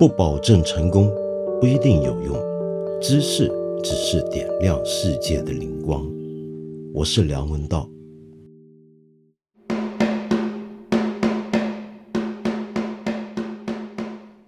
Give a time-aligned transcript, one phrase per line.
[0.00, 1.12] 不保证成功，
[1.60, 2.34] 不一定有用。
[3.02, 3.52] 知识
[3.84, 6.02] 只是点亮世界的灵光。
[6.94, 7.86] 我是梁文道。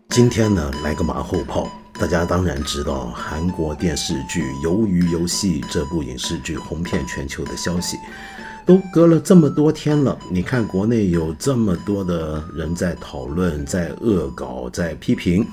[0.08, 1.68] 今天呢，来个马后炮。
[2.00, 7.98] 大家当然知道韩国电视剧《鱿鱼游戏》这部影视剧红遍全球的消息。
[8.64, 15.44] 都隔了这么多天了，你看国内有这么多的人在讨论、在恶搞、在批评，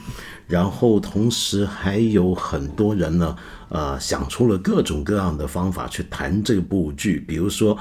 [0.47, 3.35] 然后同时还有很多人呢，
[3.69, 7.75] 呃，想出了各种各样的方法去谈这部剧，比如说，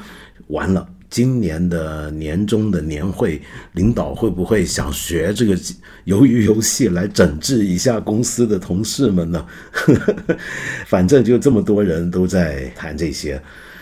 [0.47, 5.55] 完了，今年的年终的年会，领导会不会想学这个
[6.07, 9.47] 鱿鱼游戏来整治一下公司的同事们呢？
[10.88, 13.41] 反正就这么多人都在谈这些。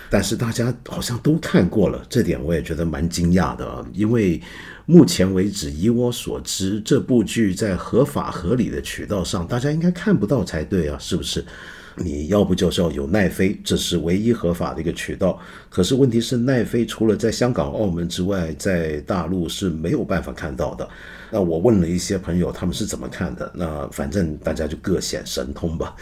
[0.08, 3.84] 但是大家好像都看过了，这点我也觉得蛮惊讶的啊。
[3.92, 4.40] 因为
[4.84, 11.44] 目前为止，以我所知，这部剧在合法合理的渠道上，大家应该看不到才对啊，是不是？
[11.98, 15.40] 你要不就是要有奈飞，这是唯一合法的一个渠道。
[15.70, 20.86] 可是问题是，奈飞除了在香港、澳门之外，在大陆是没有办法看到的。
[21.30, 23.50] 那我问了一些朋友，他们是怎么看的？
[23.54, 25.94] 那反正大家就各显神通吧。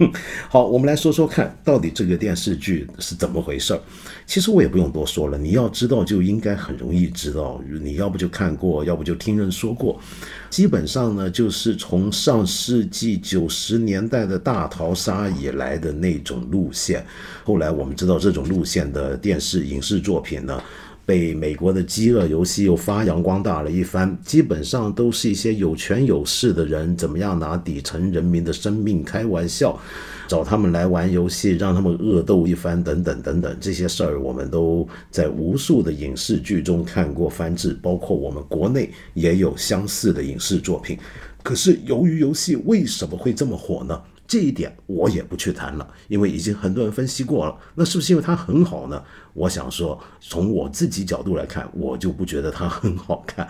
[0.48, 3.80] 好，我们来说说看，到底这个电视剧是怎么回事儿。
[4.26, 7.60] 其实我也不用多说了，你要知道就应该很容易知道。
[7.82, 10.00] 你要不就看过，要不就听人说过。
[10.48, 17.04] 基本上呢，就是从上世纪九十年代的大逃杀以来的那种路线。
[17.44, 20.62] 后来我们知道这种路线的电视影视作品呢。
[21.10, 29.76] 被美国的饥饿游戏又发扬光大了一番，基本上都是一些有权有势的人怎么样拿底层人民的生命开玩笑，
[30.28, 40.96] 找他们来玩游戏，让他们恶斗一番，等等等等，这些事儿我们都在无数的影视剧中看过翻制，包括我们国内也有相似的影视作品。
[41.42, 44.00] 可是，由于游戏为什么会这么火呢？
[44.28, 47.56] 这一点我也不去谈了，因为已经很多人分析过了。
[47.74, 49.02] 那是不是因为它很好呢？
[49.32, 53.48] 我想说，从我自己角度来看，我就不觉得它很好看。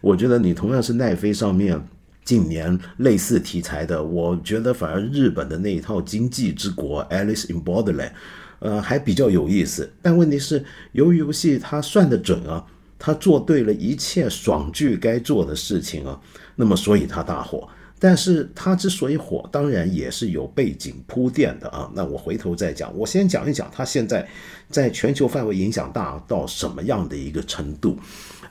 [0.00, 1.80] 我觉得你同样是奈飞上面
[2.24, 8.12] 近年类似题材的，我觉得反而日本的那一套《经济之国》（Alice in Borderland）
[8.60, 9.90] 呃还比较有意思。
[10.02, 12.64] 但问题是，由于游戏它算得准啊，
[12.98, 16.20] 它做对了一切爽剧该做的事情啊，
[16.56, 17.68] 那么所以它大火。
[18.00, 21.88] 但是它之所以火，当然也是有背景铺垫的啊。
[21.94, 24.26] 那我回头再讲，我先讲一讲它现在
[24.70, 27.98] 在全球范围影响大到什么样的一个程度。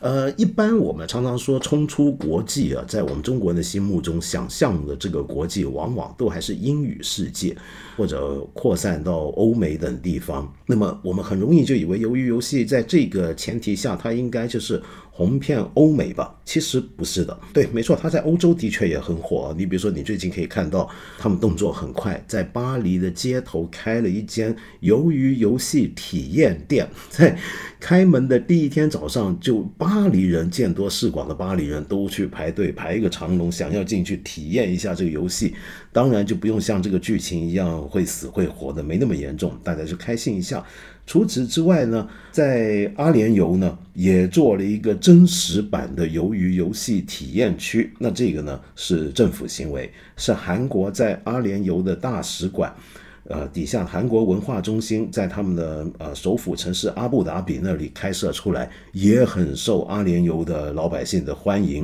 [0.02, 7.54] 呃，一般我们常常说冲出国际啊，在我们中国人的心目中想象的这个国际，往往都还是英语世界，
[7.98, 10.50] 或者扩散到欧美等地方。
[10.66, 14.82] 那么我们很容易就以为，由于游戏在这个前提下，它应该就是。
[15.20, 16.34] 红遍欧美吧？
[16.46, 17.38] 其实不是的。
[17.52, 19.54] 对，没错，它在欧洲的确也很火。
[19.58, 27.38] 你比如说，你最近可以看到，他们动作很快，在巴黎的街头开了一间鱿鱼游戏体验店， 在
[27.82, 35.54] 开门的第一天早上，就巴黎人见多识广的巴黎人都去排队排一个长龙，想要进去体验一下这个游戏。
[35.92, 40.64] 当然就不用像这个剧情一样会死会活的，没那么严重，大家就开心一下。
[41.10, 47.92] 除此之外呢，在阿联酋呢也做了一个真实版的鱿鱼游戏体验区。
[47.98, 52.72] 那这个呢是政府行为，是韩国在阿联酋的大使馆，
[53.24, 61.84] 呃底下韩国文化中心在他们的呃首府城市阿布达比那里开设出来，也很受阿联酋的老百姓的欢迎。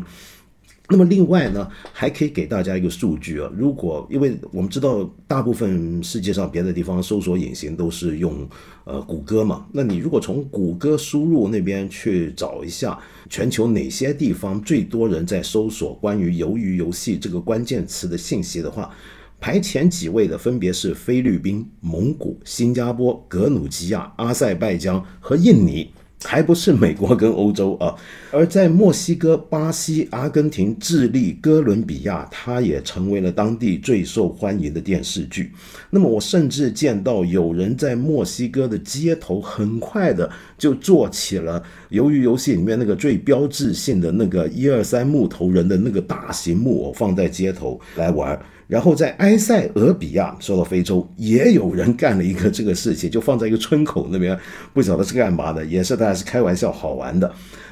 [0.88, 8.48] 那么另外呢，还可以给大家一个数据啊，如果因为我们知道大部分世界上别的地方搜索引擎都是用
[8.84, 18.94] 呃谷歌嘛，那你如果从谷歌输入那边去找一下全球哪些地方最多人在搜索关于鱿鱼游戏这个关键词的信息的话，
[19.40, 25.90] 排前几位的分别是菲律宾、蒙古、新加坡、格鲁吉亚、阿塞拜疆和印尼。
[26.26, 27.96] 还不是美国跟欧洲啊，
[28.32, 35.52] 而在墨西哥、巴西、阿根廷、智利、哥伦比亚，它也成为了当地最受欢迎的电视剧。
[35.90, 41.62] 那么，我甚至见到有人在墨西哥的街头，很快的就做起了
[41.92, 48.38] 鱿鱼游戏里面那个最标志性的那个一二三木头人的那个大型木偶，放在街头来玩。
[48.68, 54.36] 然后在埃塞俄比亚，说到非洲，也有人干了一个这个事情，就放在一个村口那边，
[54.74, 57.32] 不晓得是干嘛的，也是大是开玩笑好玩的。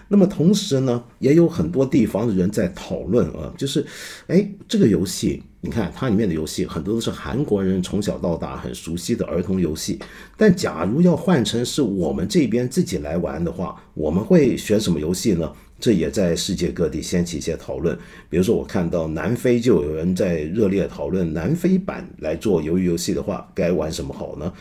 [0.09, 3.83] 那么同时呢，也有很多地方的人在讨论啊，就是
[4.27, 9.97] 哎，这个游戏，你看它里面的游戏很多都是韩国人从小到大很熟悉的儿童游戏，
[10.37, 15.51] 但假如要换成是我们这边自己来玩的话，我们会选什么游戏呢？
[15.79, 17.97] 这也在世界各地掀起一些讨论。
[18.29, 24.53] 比如说，我看到南非就有人在热烈讨论南非版来做鱿鱼游戏的话，该玩什么好呢？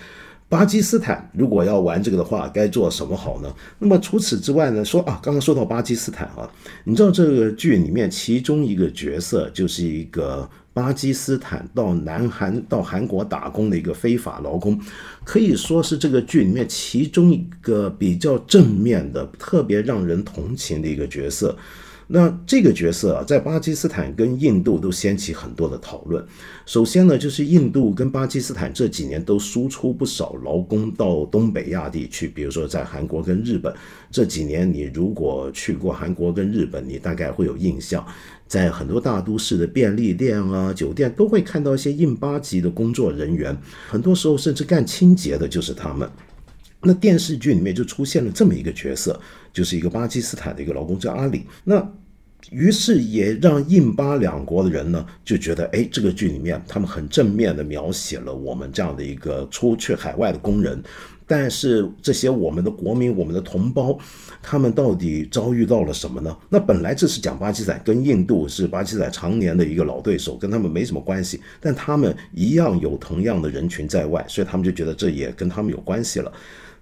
[0.52, 3.50] 巴基斯坦如果要玩这个的话，该做什么好呢？
[3.78, 4.84] 那么除此之外呢？
[4.84, 6.46] 说啊，刚刚说到巴基斯坦啊，
[6.84, 10.46] 你知道这个剧里面其中一个角色就是一个。
[10.75, 14.81] 巴基斯坦到南韩到韩国打工的一个非法劳工，
[15.22, 21.54] 可以说是这个剧里面其中一个比较正面的、特别让人同情的一个角色。
[22.14, 26.23] 那这个角色啊，在巴基斯坦跟印度都掀起很多的讨论。
[26.67, 33.75] 首先呢，就是印度跟巴基斯坦这几年都输出不少劳工到东北亚地区，比如说在韩国跟日本。
[34.11, 38.06] 这几年你如果去过韩国跟日本，你大概会有印象，
[38.47, 43.56] 在很多大都市的便利店啊、酒店都会看到一些印巴籍的工作人员，
[43.88, 46.06] 很多时候甚至干清洁的就是他们。
[46.85, 49.19] 那电视剧里面就出现了这么一个角色，
[49.53, 51.47] 就是一个巴基斯坦的一个劳工叫阿里。
[51.64, 51.81] 那
[52.52, 60.82] 于是也让印巴两国的人呢就觉得，哎，这个剧里面他们很正面的描写了我们这样的一个出去海外的工人，
[61.26, 63.99] 但是这些我们的国民、我们的同胞，
[64.43, 66.37] 他们到底遭遇到了什么呢？
[66.50, 76.31] 那本来这是讲巴基斯坦跟印度是巴基斯坦常年的一个老对手，跟他们没什么关系，但他们一样有同样的人群在外，所以他们就觉得这也跟他们有关系了。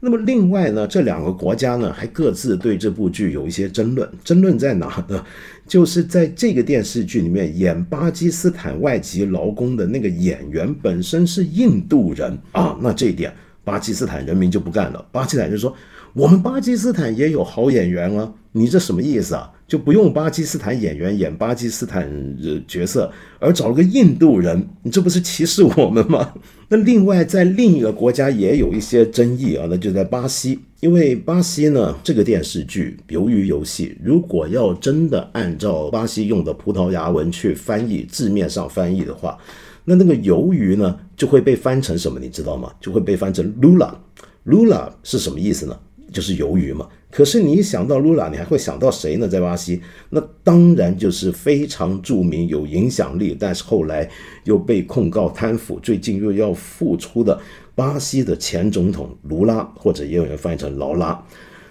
[0.03, 4.09] 那么另外呢，这两个国家呢还各自对这部剧有一些争论。
[4.25, 5.23] 争论在哪呢？
[5.67, 13.33] 就是在这个电视剧里面演巴基斯坦外籍劳工的那个演员本身是印度人啊，那这一点
[13.63, 15.07] 巴基斯坦人民就不干了。
[15.13, 15.73] 巴基斯坦就说
[16.13, 22.37] ：“我们巴基斯坦也有好演员啊，你这什么意思啊？”就不用巴基斯坦演员演巴基斯坦
[22.67, 23.09] 角色，
[23.39, 26.35] 而找了个印度人，你这不是歧视我们吗？
[26.69, 39.39] 那另外在另一个国家也有一些争议啊，那就在巴西，因为巴西呢这个电视剧《鱿鱼游戏》，如果要真的按照巴西用的葡萄牙文去翻译字面上翻译的话，
[39.85, 42.19] 那那个鱿鱼呢就会被翻成什么？
[42.19, 42.73] 你知道吗？
[42.81, 45.79] 就会被翻成 Lula，Lula 是什么意思呢？
[46.13, 46.89] 就是鱿鱼嘛。
[47.11, 49.27] 可是你一想到卢拉你还会想到谁呢？
[49.27, 49.81] 在巴西，
[50.11, 54.09] 那当然就是非常著名、有影响力，但是后来
[54.45, 57.37] 又被控告贪腐，最近又要复出的
[57.75, 61.21] 巴西的前总统卢拉，或者也有人翻译成劳拉。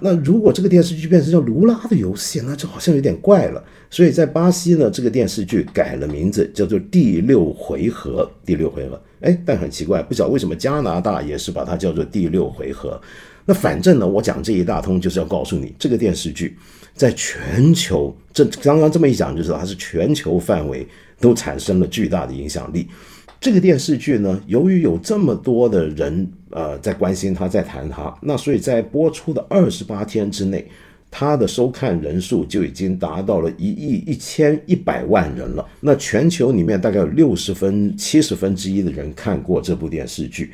[0.02, 3.64] 那如果这个电视剧变成叫卢拉的游戏，那就好像有点怪了。
[3.90, 8.30] 所以在巴西呢，这个电视剧改了名字，叫做《第六回合》。
[8.46, 12.92] 第六回合，哎，但很奇怪，不晓得为什么加拿大也是把它叫做《第六回合》。
[13.50, 16.56] 那反正呢，我讲这一大通就是要告诉你，这个电视剧
[16.94, 20.88] 在全球，这刚刚这么一讲就知道它是全球范围
[21.20, 22.88] 都产生了巨大的影响力。
[23.42, 30.70] 这个电视剧呢，由于有这么多的人呃在关心它，在谈它，那所以在播出的二十八天之内，
[31.10, 35.68] 它的收看人数就已经达到了一亿一千一百万人了。
[35.80, 40.52] 那全球里面大概有六十分七十分之一的人看过这部电视剧。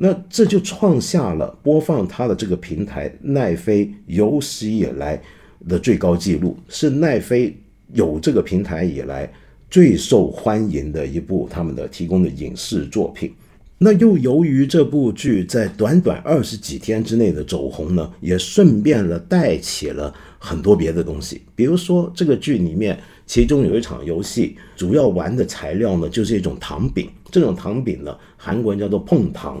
[0.00, 5.20] 那这就创下了播放它的这个平台奈飞有史以来
[5.66, 7.52] 的最高纪录，是奈飞
[7.92, 9.28] 有这个平台以来
[9.68, 13.32] 最受欢迎的一部他们的提供的影视作品。
[13.76, 29.60] 那又由于这部剧在短短二十几天之内的走红呢，也顺便了带起了很多别的东西，比如说这个剧里面其中有一场游戏，主要玩的材料呢就是一种糖饼，这种糖饼呢韩国人叫做碰糖。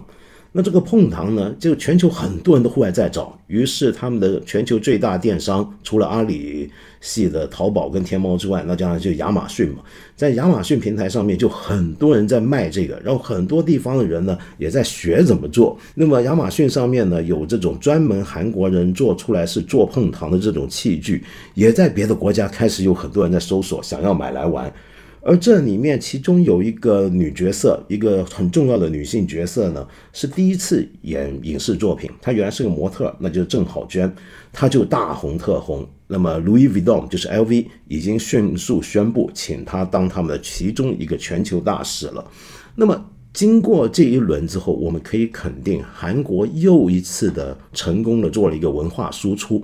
[0.50, 9.82] 那这个碰糖呢，就全球很多人都户外在找，于是他们的全球最大电商，除了阿里系的淘宝跟天猫之外，那将来就亚马逊嘛，
[10.16, 15.78] 在亚马逊平台上面就很多人在卖这个，然后很多地方的人呢也在学怎么做。
[15.94, 21.22] 那么亚马逊上面呢有这种专门韩国人做出来是做碰糖的这种器具，
[21.54, 24.72] 也在别的国家开始有很多人在搜索，想要买来玩。
[25.28, 32.10] 而这里面，其中有一个女角色，一个很重要的女性角色呢，是第一次演影视作品。
[32.22, 34.10] 她原来是个模特，那就是郑好娟，
[34.54, 35.86] 她就大红特红。
[36.06, 42.26] 那么 Louis Vuitton 就是 LV 已经迅速宣布请她当他们的其中一个全球大使了。
[42.74, 49.62] 那么经过这一轮之后，我们可以肯定，韩国又一次的成功的做了一个文化输出。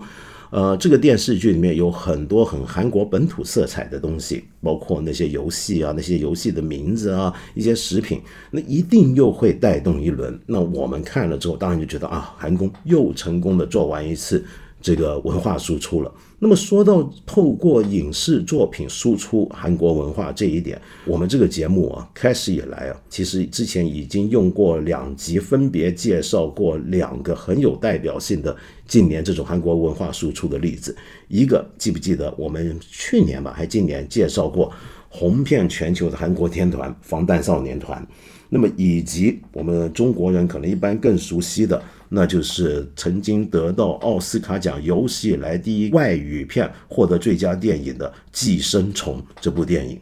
[0.54, 8.20] 呃，这个电视剧里面有很多很韩国本土色彩的东西，包括那些游戏啊，那些游戏的名字啊，一些食品，
[8.52, 10.38] 那一定又会带动一轮。
[10.46, 14.44] 那我们看了之后，当然就觉得啊，韩工又成功的做完一次
[14.80, 16.12] 这个文化输出了。
[16.41, 28.55] 那么说到透过影视作品输出韩国文化这一点，我们这个节目啊开始以来啊，其实之前已经用过两集，分别介绍过两个很有代表性的
[28.87, 30.95] 近年这种韩国文化输出的例子。
[31.29, 34.71] 一个记不记得我们去年吧，还今年介绍过
[35.09, 38.07] 红遍全球的韩国天团防弹少年团，
[38.50, 41.83] 那么以及我们中国人可能一般更熟悉的。
[42.08, 50.00] 那就是曾经得到奥斯卡奖有史以来第一外语片获得最佳电影的《寄生虫》这部电影。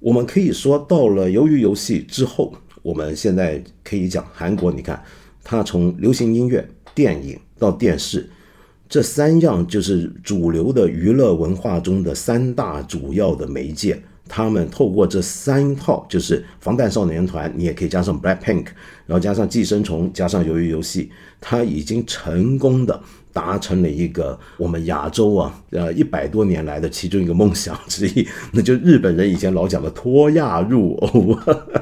[0.00, 4.70] 我们可以说，到了《鱿鱼游戏》之后，我们现在可以讲韩国。
[4.72, 5.02] 你看，
[5.42, 8.28] 它从流行音乐、电影到电视
[8.88, 14.02] 这三样，就是主流的娱乐文化中的三大主要的媒介。
[14.28, 18.66] 他们透过这三套，就是防弹少年团，你也可以加上 Black Pink，
[19.06, 22.98] 然后加上寄生虫，加上鱿鱼游戏，他已经成功的
[23.32, 31.38] 达成了一个我们亚洲啊，呃一百多年来的其中一个梦想之一， 那就日本人以前老讲的脱亚入欧。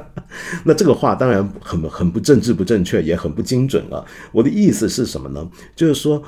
[0.64, 4.04] 那这个话当然很很不政治不正确，也很不精准了。
[4.32, 5.48] 我的意思是什么呢？
[5.76, 6.22] 就是说。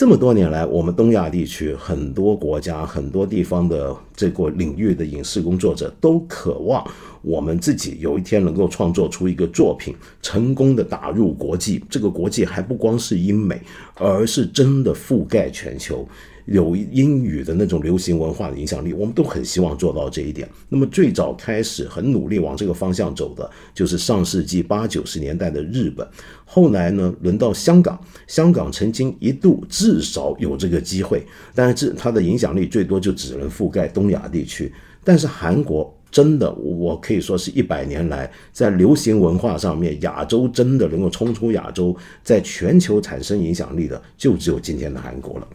[0.00, 6.82] 这么多年来，我们东亚地区很多国家、很多地方的这个领域的影视工作者都渴望
[7.20, 11.84] 我们自己有一天能够创作出一个作品，成功的打入国际。
[11.90, 13.60] 这个国际还不光是英美，
[13.94, 16.08] 而是真的覆盖全球。
[16.50, 20.48] 有英语的那种流行文化的影响力，我们都很希望做到这一点。
[20.68, 26.04] 那么最早开始很努力往这个方向走的，就是上世纪八九十年代的日本。
[26.44, 34.72] 后来呢，轮到香港，香港曾经一度至少有这个机会，但是它的影响力最多就只能覆盖东亚地区。
[35.04, 45.46] 但是韩国真的，我可以说是一百年来在流行文化上面，亚洲真的能够冲出亚洲，在全球产生影响力的，就只有今天的韩国了。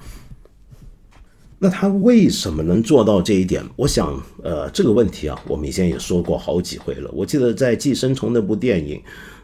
[1.66, 3.64] 那他为什么能做到这一点？
[3.76, 7.10] 我想，呃，这个问题啊，我们以前也说过好几回了。
[7.12, 9.02] 我记得在《寄生虫》那部电影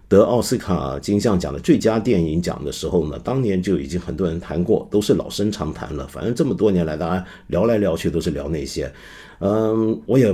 [0.07, 6.07] 得奥斯卡金像奖的最佳电影奖的时候呢，当年就已经很多人谈过，都是老生常谈了。
[6.07, 8.93] 反正这么多年来，大家聊来聊去都是聊那些。
[9.39, 10.31] 嗯，我也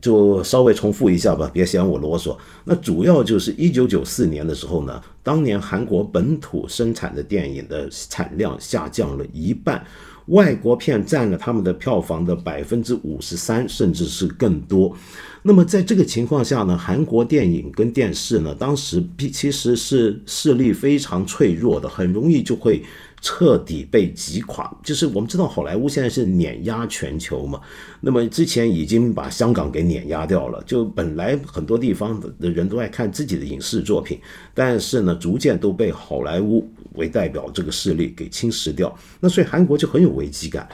[0.00, 2.36] 就稍微重复一下吧，别嫌我啰嗦。
[2.62, 9.84] 那主要就是一九九四年的时候呢，当年韩国本土生产的电影的产量下降了一半。
[10.30, 14.96] 外国片占了他们的票房的百分之五十三，甚至是更多。
[15.42, 22.82] 那么在这个情况下呢，韩国电影跟电视呢，当时其实是势力非常脆弱的，很容易就会。
[23.22, 27.60] 彻底被击垮，就是我们知道好莱坞现在是碾压全球嘛，
[28.00, 34.18] 那么之前已经把香港给碾压掉了，就本来很多地方的人都爱看自己的影视作品，
[34.54, 40.68] 但是呢，逐渐都被好莱坞为代表这个势力给侵蚀掉，那所以韩国就很有危机感。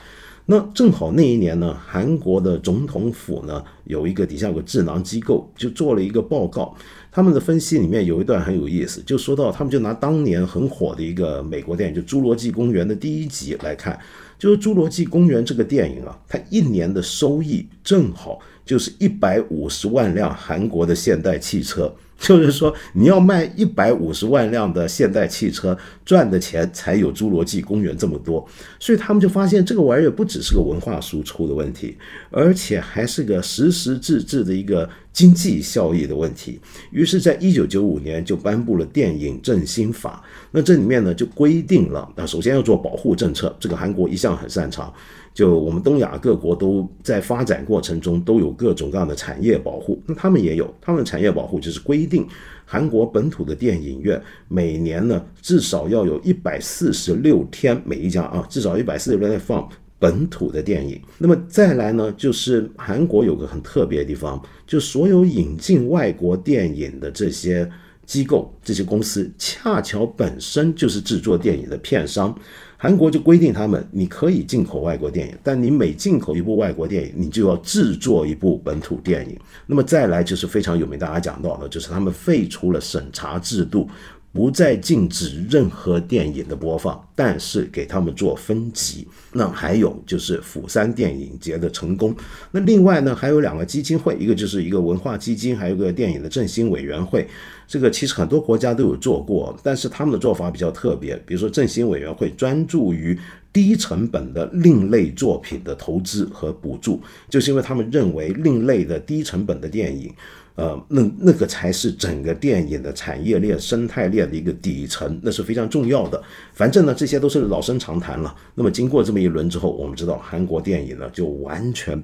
[0.48, 6.72] 那正好那一年呢，韩国的总统府呢有一个底下有个智囊机构，就做了一个报告。
[7.10, 13.98] 他们的分析里面有一段很有意思，就说到他们就拿当年很火的一个美国电影，就《侏罗纪公园》的第一集来看，
[14.38, 21.92] 就是《侏罗纪公园》这个电影啊，它一年的收益正好就是一百五十万辆韩国的现代汽车。
[22.18, 28.44] 就是说，你要卖一百五十万辆的现代汽车，赚的钱才有侏罗纪公园这么多。
[28.80, 31.96] 所以他们就发现，这个玩意儿不只是个文化输出的问题，
[32.30, 36.58] 而且还是个实实质质的一个经济效益的问题。
[36.90, 40.24] 于是，在一九九五年就颁布了电影振兴法。
[40.50, 44.92] 那这里面呢，就规定了，那首先要做保护政策，这个韩国一向很擅长。
[45.36, 52.26] 就我们东亚各国都在发展过程中都有各种各样的产业保护，那他们也有他们的产业保护，就是规定
[52.64, 60.98] 韩国本土的电影院每年呢至少要有一百四十六天，每一家啊至少一百四十六天放本土的电影。
[61.18, 67.70] 那么再来呢，就是韩国有个很特别的地方，就所有引进外国电影的这些
[68.06, 72.34] 机构、这些公司，恰巧本身就是制作电影的片商。
[72.78, 79.36] 韩国就规定他们，你可以进口外国电影，但你每进口一部外国电影，你就要制作一部本土电影。
[79.66, 83.88] 那么再来就是非常有名，大家讲到的，就是他们废除了审查制度。
[84.36, 89.08] 不再禁止任何电影的播放，但是给他们做分级。
[89.32, 92.14] 那还有就是釜山电影节的成功。
[92.50, 97.26] 那另外呢，还有两个基金会，一个就是一个文化基金，还有一个电影的振兴委员会。
[97.66, 101.16] 这个其实很多国家都有做过，但是他们的做法比较特别。
[101.26, 103.18] 比如说振兴委员会专注于
[103.54, 107.00] 低成本的另类作品的投资和补助，
[107.30, 110.12] 就是因为他们认为另类的低成本的电影。
[110.56, 116.20] 呃，那那个才是整个电影的产业链、生态链的一个底层，那是非常重要的。
[116.54, 118.34] 反正呢，这些都是老生常谈了。
[118.54, 122.02] 那么经过这么一轮之后，我们知道韩国电影呢就完全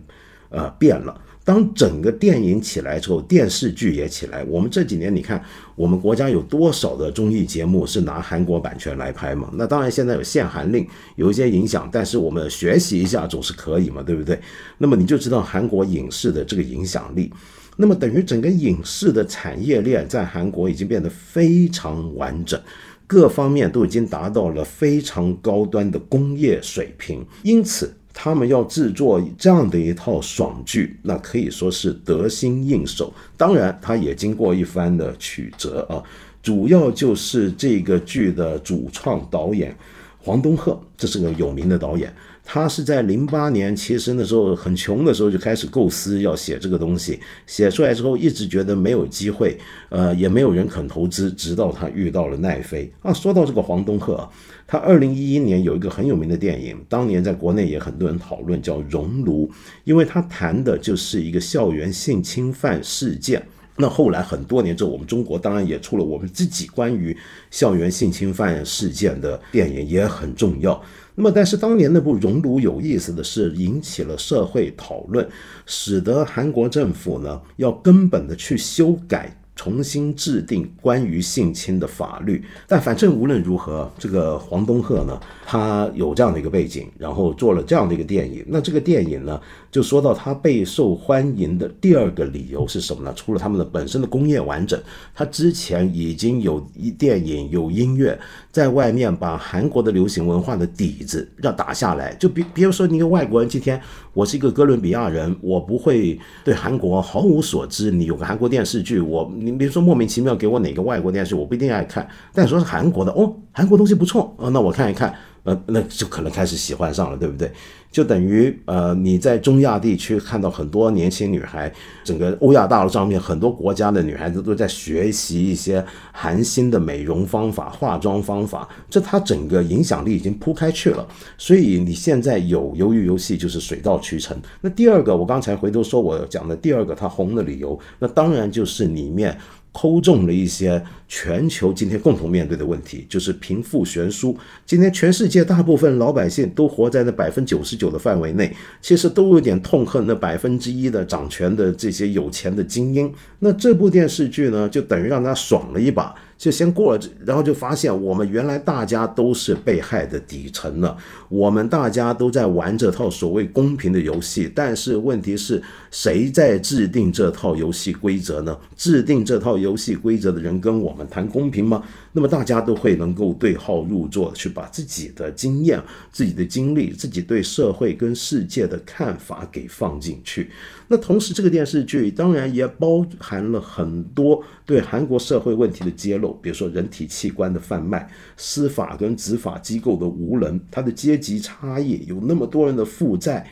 [0.50, 1.18] 呃变了。
[1.44, 4.44] 当整个电影起来之后，电视剧也起来。
[4.44, 5.42] 我们这几年，你看
[5.74, 9.50] 我们国家有多少的综艺节目是拿韩国版权来拍嘛？
[9.54, 14.38] 那当然现在有限韩令，有一些影响，但是我们学习一下总是可以嘛，对不对？
[14.78, 17.32] 那么你就知道韩国影视的这个影响力。
[17.76, 22.60] 那么等于整个影视的产业链在韩国已经变得非常完整，
[23.06, 27.94] 各方面都已经达到了非常高端的工业水平，因此。
[28.14, 33.10] 他们要制作这样的一套爽剧，那可以说是得心应手。
[33.38, 35.96] 当然，他也经过一番的曲折啊，
[36.42, 39.74] 主要就是这个剧的主创导演
[40.18, 42.14] 黄东赫，这是个有名的导演。
[42.44, 49.56] 他是在零八年，其实那时候很穷的时候就开始构思要写这个东西，写出来之后一直觉得没有机会，
[49.90, 53.12] 呃，也没有人肯投资，直到他遇到了奈飞啊。
[53.12, 54.28] 说到这个黄东赫，
[54.66, 59.48] 他二零一一年有一个很有名的电影，当年在国内也很多人讨论，叫《熔炉》，
[59.84, 63.40] 因为他谈的就是一个校园性侵犯事件。
[63.76, 67.16] 那后来很多年之后，我们中国当然也出了我们自己关于
[67.50, 70.80] 校园性侵犯事件的电影，也很重要。
[71.14, 75.26] 那么，但是当年那部《熔炉》有意思的是，引起了社会讨论，
[75.66, 79.34] 使得韩国政府呢要根本的去修改。
[79.54, 88.44] 重新制定关于性侵的法律，但反正无论如何，这个黄东赫呢，他有这样的一个背景，然后做了这样的一个电影。
[88.48, 89.40] 那这个电影呢，
[89.70, 93.12] 就说到他备受欢迎的第二个理由是什么呢？
[93.14, 94.80] 除了他们的本身的工业完整，
[95.14, 98.18] 他之前已经有一电影有音乐
[98.52, 102.14] 在外面把韩国的流行文化的底子要打下来。
[102.16, 103.80] 就比比如说，你一个外国人今天，
[104.12, 107.90] 我是一个哥伦比亚人，我不会对韩国毫无所知。
[107.90, 109.32] 你有个韩国电视剧，我。
[109.38, 117.50] 你比如说莫名其妙给我哪个外国电视，我不一定爱看，但说是韩国的哦，韩国东西不错啊，那我看一看，呃，那就可能开始喜欢上了，对不对？
[117.90, 121.70] 就等于呃，你在中亚地区看到很多年轻女孩，
[122.02, 131.06] 整个欧亚大陆上面很多国家的女孩子都在学习一些韩星的美容方法、化妆方法，这它整个影响力已经铺开去了。
[131.36, 134.34] 所以你现在有鱿鱼游戏就是水到渠成。
[134.62, 139.36] 那第二个，我刚才回头说我讲的第二个它红的理由，那当然就是里面。
[139.74, 144.34] 抠中了一些全球今天共同面对的问题，就是贫富悬殊。
[144.64, 153.12] 今天全世界大部分老百姓都活在那百分之九十九的范围内，其实都有点痛恨那百分之一的掌权的这些有钱的精英。
[153.40, 156.14] 那这部电视剧呢，就等于让他爽了一把。
[156.38, 160.96] 就先过了，然后就发现我们原来大家都是被害的底层了，
[161.28, 168.58] 我们大家都在玩这套所谓公平的游戏，但是问题是谁在制定这套游戏规则呢？
[168.76, 171.82] 制定这套游戏规则的人跟我们谈公平吗？
[172.12, 180.50] 那么大家都会能够对号入座，去把自己的经验、自己的经历、自己对社会跟世界的看法给放进去。
[180.88, 193.50] 那同时，这个电视剧当然也包含了很多对韩国社会问题的揭露，比如说人体器官的贩卖、司法跟执法机构的无能、它的阶级差异、有那么多人的负债，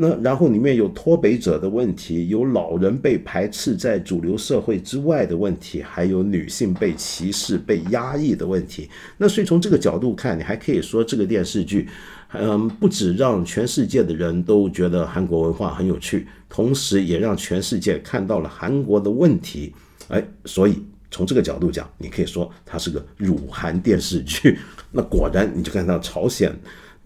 [0.00, 8.88] 那然后里面有脱北者的问题，有老人被排斥在主流社会之外的问题，还有女性被歧视、被压抑的问题。
[9.16, 11.88] 那所以从这个角度看，你还可以说这个电视剧。
[12.34, 19.72] 嗯，不止让全世界的人都觉得韩国文化很有趣，同时也让全世界看到了韩国的问题。
[20.08, 24.58] 哎，所以从这个角度讲，你可以说它是个辱韩电视剧。
[24.92, 26.54] 那果然，你就看到朝鲜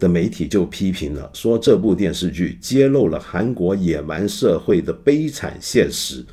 [0.02, 6.24] 的媒体就批评了，说这部电视剧揭露了韩国野蛮社会的悲惨现实。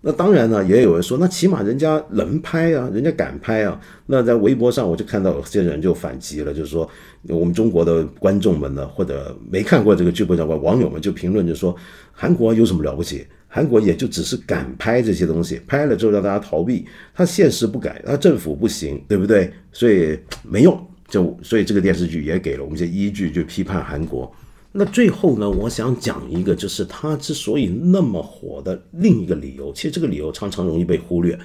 [0.00, 3.78] 那当然呢，也有人说，那起码人家能拍啊，人家敢拍啊。
[4.06, 6.88] 那在微博上，我就看到有些人就反击了，就是说，
[7.28, 11.76] 我们中国的观众们呢，或者没看过这个剧不讲过网友们就评论就说，
[12.10, 13.26] 韩国有什么了不起？
[13.46, 19.52] 韩国也就只是敢拍这些东西，拍了之后让大家逃避，他现实不改，他政府不行，对不对？
[19.70, 20.74] 所以没用，
[21.12, 24.34] 就所以这个电视剧也给了我们一些依据，就批判韩国。
[24.72, 31.38] 那最后呢，我想讲一个，就是它之所以那么火的另一个理由，其实这个理由常常容易被忽略，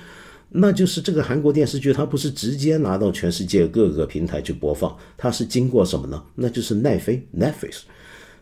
[0.47, 6.23] 那就是这个韩国电视剧它不是直接拿到全世界各个平台去播放，它是经过什么呢？
[6.35, 7.81] 那就是奈飞 （Netflix）。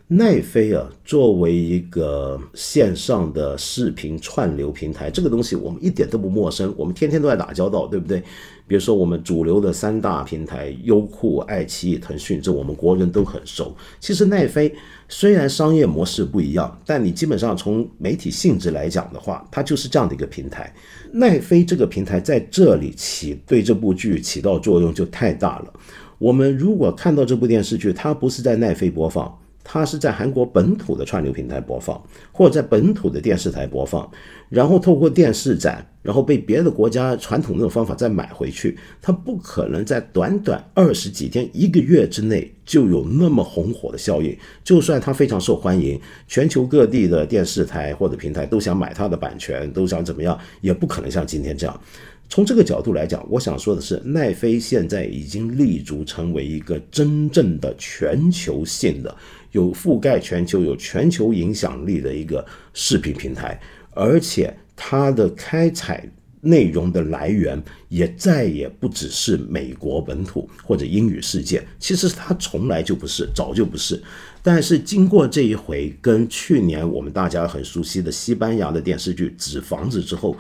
[0.08, 8.22] 奈飞啊，作为一个线上的视频串流平台，这个东西我们一点都不陌生，我们天天都在打交道，对不对？
[8.68, 13.76] 比如说我们主流的三大平台，优酷、爱奇艺、腾讯，这我们国人都很熟。
[14.00, 14.74] 其实奈飞
[15.08, 20.74] 虽然商业模式不一样，但你基本上从媒体性质来讲的话，它就是这样的一个平台。
[21.12, 25.74] 奈飞这个平台在这里起对这部剧起到作用就太大了。
[26.18, 29.38] 我们如果看到这部电视剧，它不是在奈飞播放。
[29.68, 32.00] 它是在韩国本土的串流平台播放，
[32.32, 34.10] 或者在本土的电视台播放，
[34.48, 38.78] 然后透过电视展，然后被别的国家传统那种方法再买回去。
[39.02, 44.38] 它不可能在短短二十几天、一个月之内就有那么红火的效应。
[44.64, 51.82] 就算它非常受欢迎，全球各地的电视台或者平台都想买它的版权，都想怎么样，也不可能像今天这样。
[52.28, 59.16] 从这个角度来讲，我想说的是，奈飞现在已经立足成为一个真正的全球性的。
[59.56, 63.58] 有覆盖全球、有全球影响力的一个视频平台，
[63.92, 66.06] 而且它的开采
[66.42, 74.04] 内容的来源也再也不只是美国本土或者英语世界，其实它从来就不是，早就不是。
[74.44, 80.36] 但是经过这一回跟去年我们大家很熟悉的西班牙的电视剧《纸房子》之后，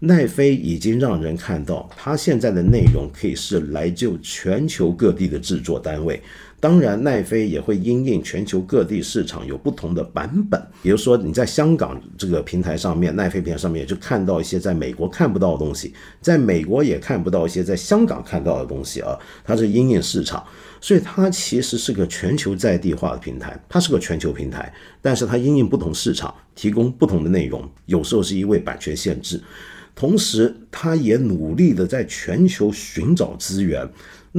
[0.00, 6.20] 奈飞已经让人看到，它现在的内容可以是来自全球各地的制作单位。
[6.58, 10.60] 当然，奈飞也会因应全球各地市场有不同的版本。
[10.82, 19.16] 比如说，你在香港这个平台上面，奈飞平台上面就看到一些在美国看不到的东西，在美国也看不到一些在香港看到的东西啊。
[19.44, 20.44] 它是因应市场，
[20.80, 29.40] 所以它其实是个全球在地化的平台，它是个全球平台，但是它因应不同市场提供不同的内容，有时候是因为版权限制，
[29.96, 33.88] 同时他也努力的在全球寻找资源。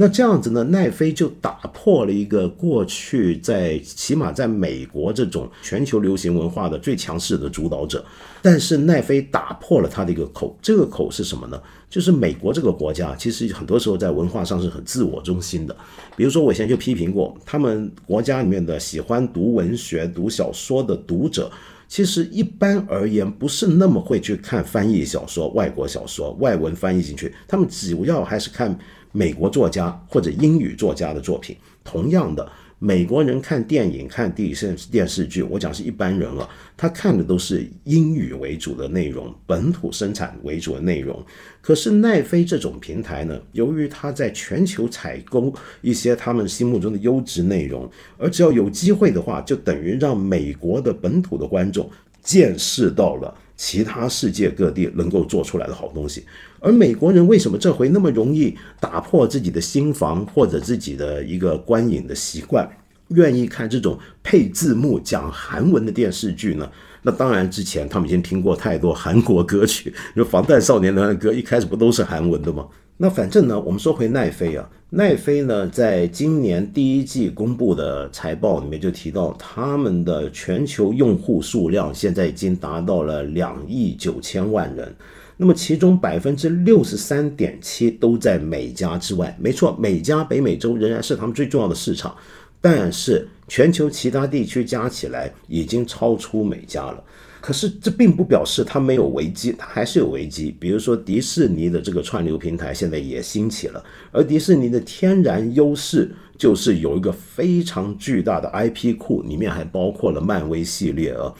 [0.00, 0.62] 那这样子呢？
[0.62, 8.04] 奈飞就打破了一个过去在起码在美国这种全球流行文化的最强势的主导者，
[8.40, 11.60] 但是奈飞打破了他的一个口，这个口是什么呢？
[11.90, 15.76] 就是美国这个国家其实很多时候在文化上是很自我中心的。
[16.16, 21.50] 比如说我以前就批评过，他们国家里面的喜欢读文学、读小说的读者，
[21.88, 28.78] 其实一般而言不是那么会去看翻译小说、外国小说、外文翻译进去，他们主要还是看。
[29.10, 32.46] 美国作家或者英语作家的作品，同样的，
[32.80, 41.20] 美国人看电影、看电视电视剧，我讲是一般人了，他看的都是英语为主的内容，本土生产为主的内容。
[41.60, 51.90] 可是奈飞这种平台呢，由于它在全球采购一些他们心目中的优质内容，而只要有机会的话，就等于让美国的本土的观众
[52.22, 53.36] 见识到了。
[53.58, 56.24] 其他世界各地能够做出来的好东西，
[56.60, 62.70] 而美国人为什么这回那么容易打破自己的心房或者自己的一个观影的习惯，
[63.08, 66.70] 愿意看这种配字幕讲韩文的电视剧呢？
[67.02, 72.66] 那当然，之前他们已经听过太多韩国歌曲，就防弹少年团的歌一开始不都是韩文的吗？
[73.00, 84.92] 那反正呢，我们说回奈飞啊，奈飞呢，在今年第一季公布的财报里面就提到，他们的全球用户数量现在已经达到了两亿九千万人。
[85.36, 89.36] 那么其中百分之六十三点七都在美加之外。
[89.40, 92.12] 没错，美加北美洲仍然是他们最重要的市场，
[92.60, 97.02] 但是全球其他地区加起来已经超出美加了。
[97.40, 100.54] 可是这并不表示它没有危机，它还是有危机。
[100.58, 111.32] 比如说迪士尼的这个串流平台现在也兴起了，而迪士尼的天然优势就是有一个非常巨大的 IP 库，里面还包括了漫威系列啊。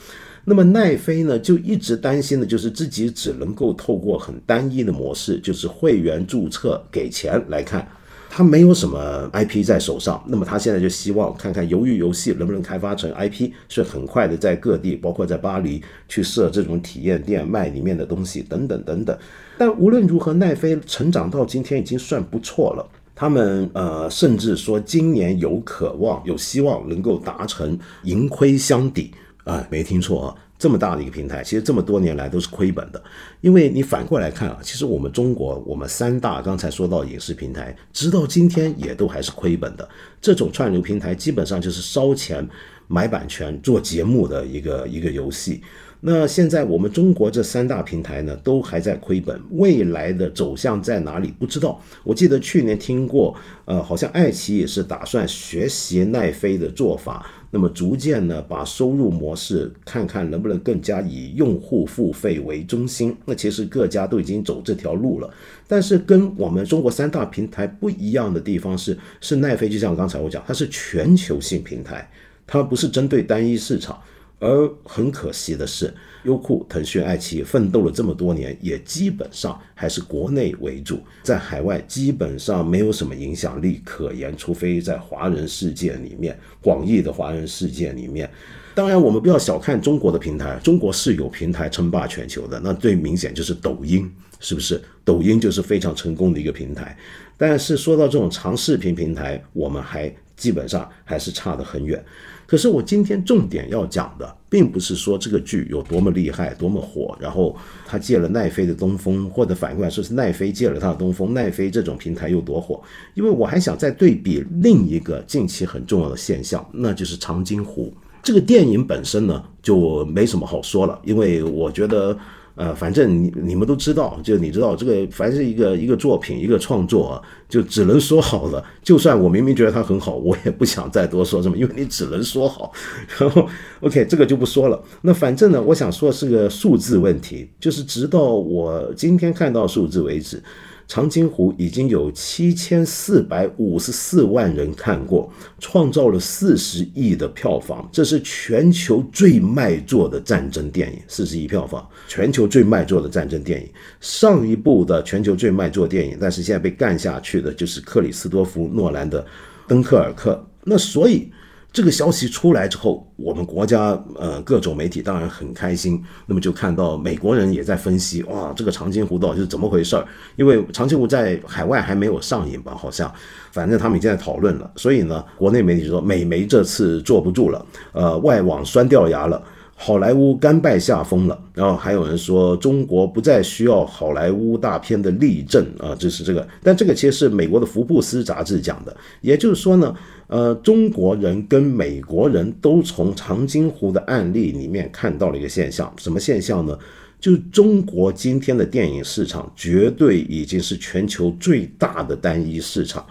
[0.44, 7.87] 那么奈飞呢，就一直担心的就是自己只能够透过很单一的模式，就是会员注册给钱来看。
[8.30, 19.18] 他没有什么 IP 在手上，那么他现在就希望看看鱿鱼游戏能不能开发成 IP，是很快的在各地，包括在巴黎去设这种体验店卖里面的东西等等等等。
[19.56, 22.86] 但无论如何，奈飞成长到今天已经算不错了。
[23.14, 29.12] 他们呃，甚至说今年有渴望、有希望能够达成盈亏相抵
[29.42, 30.34] 啊，没听错啊。
[30.58, 33.00] 这么大的一个平台，其实这么多年来都是亏本的，
[33.40, 39.88] 因为你反过来看啊，其实我们中国，我们三大刚才说到影视平台，直到今天也都还是亏本的。
[40.20, 42.46] 这种串流平台基本上就是烧钱
[42.88, 45.62] 买版权做节目的一个一个游戏。
[46.00, 51.80] 那现在我们中国这三大平台呢，都还在亏本，未来的走向在哪里不知道。
[52.04, 63.16] 我记得去年听过，呃，好像爱奇艺是打算学习奈飞的做法，那么逐渐呢把收入模式看看能不能更加以用户付费为中心。
[63.24, 65.30] 那其实各家都已经走这条路了，
[65.66, 72.11] 但是跟我们中国三大平台不一样的地方是，是奈飞就像刚才我讲，它是全球性平台。
[72.46, 74.00] 它不是针对单一市场。
[74.40, 75.92] 而很可惜的是，
[76.24, 88.31] 优酷、腾讯、爱奇艺奋斗了这么多年，也基本上还是国内为主，在海外基本上没有什么影响力可言，除非在华人世界里面，广义的华人世界里面。
[88.74, 92.61] 当然，我们不要小看中国的平台，中国是有平台称霸全球的。
[92.62, 94.81] 那最明显就是抖音，是不是？
[95.05, 96.96] 抖音就是非常成功的一个平台。
[97.37, 102.05] 但是说到这种长视频平台，我们还基本上还是差得很远。
[102.48, 112.82] 可是我今天重点要讲的，并不是说这个剧有多么厉害、多么火，然后他借了奈飞的东风，或者反过来说是奈飞借了他的东风，奈飞这种平台有多火？
[113.12, 117.92] 因为我还想再对比另一个近期很重要的现象，那就是长津湖。
[118.22, 122.16] 这个电影本身呢，就没什么好说了，因为我觉得，
[122.58, 128.62] 呃，反正你你们都知道，就你知道这个，凡是一个一个作品、一个创作啊，就只能说好了。
[128.82, 132.72] 就算我明明觉得它很好，我也不想再多说什么，因为你只能说好。
[133.16, 133.48] 然后
[133.80, 134.82] ，OK，这个就不说了。
[135.02, 140.42] 那反正呢，我想说是个数字问题，就是直到我今天看到数字为止。
[140.88, 150.98] 长津湖已经有七千四百五十四万人看过，创造了四十亿的票房，这是全球最卖座的战争电影。
[151.07, 153.68] 四十亿票房，全球最卖座的战争电影。
[154.01, 159.22] 上一部的全球最卖座电影，但是现在被干下去的就是克里斯多夫·诺兰的
[159.68, 160.33] 《敦刻尔克》。
[160.64, 161.31] 那所以。
[161.70, 170.04] 这个消息出来之后，我们国家呃各种媒体当然很开心，那么就看到美国人也在分析，哇，这个长津湖到底是怎么回事儿？
[170.37, 173.12] 因为长津湖在海外还没有上映吧，好像，
[173.52, 174.68] 反正他们已经在讨论了。
[174.76, 179.40] 所以呢，国内媒体就说美媒这次坐不住了，呃，外网酸掉牙了。
[179.81, 189.94] 好莱坞甘拜下风了，然后还有人说中国不再需要好莱坞大片的例证啊，这是这个，但这个其实是美国的福布斯杂志讲的，也就是说呢，
[190.28, 196.78] 呃，中国人跟美国人都从长津湖的案例里面看到了一个现象，什么现象呢？
[197.18, 203.04] 就是中国今天的电影市场绝对已经是全球最大的单一市场。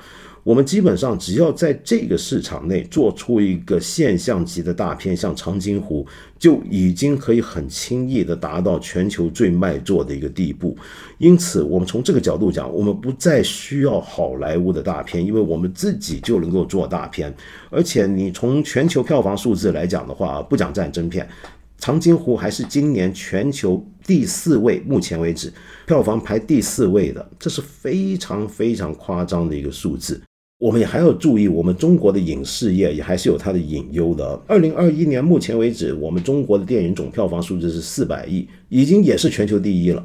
[0.47, 6.05] 我们基本上只要在这个市场内做出一个现象级的大片，像《长津湖》，
[6.39, 10.77] 就已经可以很轻易的达到全球最卖座的一个地步。
[11.17, 17.35] 因此，我们从这个角度讲，我们不再需要好莱坞的大片，因为我们自己就能够做大片。
[17.69, 21.25] 而且，你从全球票房数字来讲的话，不讲战争片，
[21.77, 25.51] 《长津湖》还是今年全球第四位，目前为止
[25.85, 30.21] 票房排第四位的，这是非常非常夸张的一个数字。
[30.59, 34.41] 我们也还要注意，我们中国的影视业也还是有它的隐忧的。
[34.47, 40.03] 二零二一年目前为止，我们中国的电影总票房数字是四百亿，已经也是全球第一了。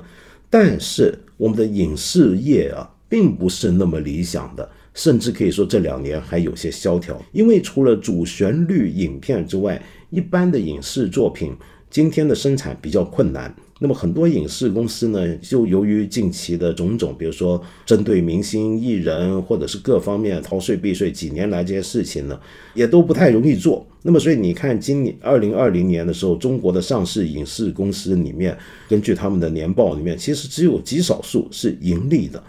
[0.51, 7.19] 但是我们的影视业啊，并不是那么理想的，甚至可以说这两年还有些萧条。
[7.33, 11.55] 因为除了主旋律影片之外，一般的影视作品
[11.88, 13.55] 今天的生产比较困难。
[13.83, 22.40] 那么很多影视公司呢，就由于近期的种种，比如说针对明星艺人或者是各方面逃税避税，几年来这些事情呢，
[22.75, 23.85] 也都不太容易做。
[24.03, 28.57] 那么所以你看，今年二零二零年的时候，中国的上市影视公司里面，
[28.88, 32.40] 根据他们的年报里面，其实只有极少数是盈利的。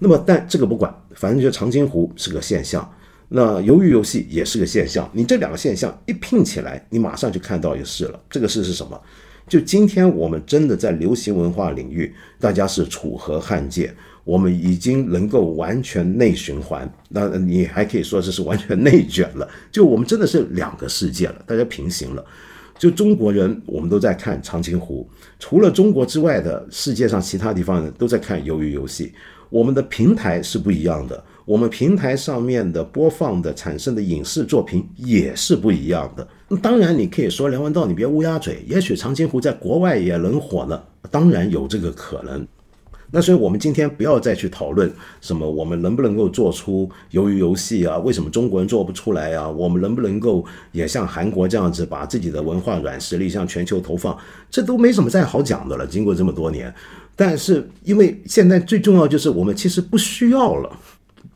[0.00, 2.92] 那么但这个不管，反正就长津湖是个现象，
[3.28, 5.08] 那鱿鱼游戏也是个现象。
[5.12, 8.20] 你这两个现象一拼起来，你马上就看到一个事了。
[8.28, 9.00] 这个事是什么？
[9.50, 16.88] 就今天，我们真的在流行文化领域，大家是楚河汉界，我们已经能够完全内循环。
[17.08, 19.48] 那你还可以说这是完全内卷了。
[19.72, 22.24] 就我们真的是两个世界了，大家平行了。
[22.78, 25.04] 就中国人，我们都在看长津湖，
[25.40, 29.12] 除了中国之外的世界上其他地方人都在看鱿鱼游戏。
[29.48, 31.24] 我们的平台是不一样的。
[31.44, 36.28] 我们平台上面的播放的产生的影视作品也是不一样的。
[36.56, 40.82] 当然，你可以说梁文道，你别乌鸦嘴，也许长津湖在国外也能火呢。
[41.10, 42.46] 当然有这个可能。
[43.12, 44.88] 那所以我们今天不要再去讨论
[45.20, 47.98] 什么我们能不能够做出鱿鱼游戏啊？
[47.98, 49.48] 为什么中国人做不出来啊？
[49.48, 54.16] 我们能不能够也像韩国这样子把自己的文化软实力向全球投放？
[54.48, 55.84] 这都没什么再好讲的了。
[55.84, 56.72] 经过这么多年，
[57.16, 60.70] 但是因为现在最重要就是我们其实不需要了。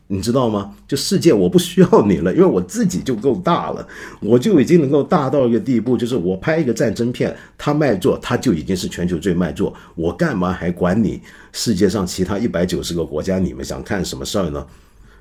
[0.07, 0.75] 你知道吗？
[0.87, 3.87] 就世界我不需要你了，因为我自己就够大了，
[4.19, 11.19] 我就已经能够大到一个地步，就是我拍一个战争片，它卖座，它就已经是全球最卖座，我干嘛还管你
[11.51, 14.65] 世界上其他一百九十个国家你们想看什么事儿呢？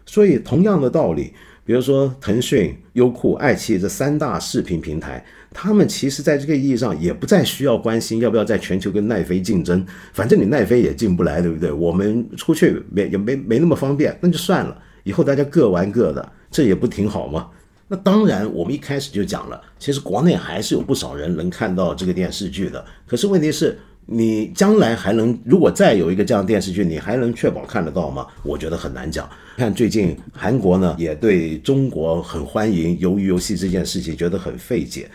[0.05, 1.33] 所以同样的道理，
[1.65, 5.25] 比如说腾讯、优酷、爱奇艺这三大视频平台。
[5.57, 9.87] 他们其实，在这个意义上，也不再需要关心要不要在全球跟奈飞竞争。
[10.13, 11.71] 反正你奈飞也进不来，对不对？
[11.71, 14.77] 我们出去没也没没那么方便，那就算了。
[15.05, 17.49] 以后大家各玩各的，这也不挺好吗？
[17.87, 22.85] 那当然，我们一开始就讲了，其实国内还是有不少人能看到这个电视剧的。
[23.07, 28.27] 可是问题是，你将来还能，如果再有一个这样电视剧，你还能确保看得到吗？
[28.43, 29.29] 我觉得很难讲。
[29.57, 35.09] 看最近韩国呢，也对中国很欢迎鱿鱼游戏这件事情觉得很费解。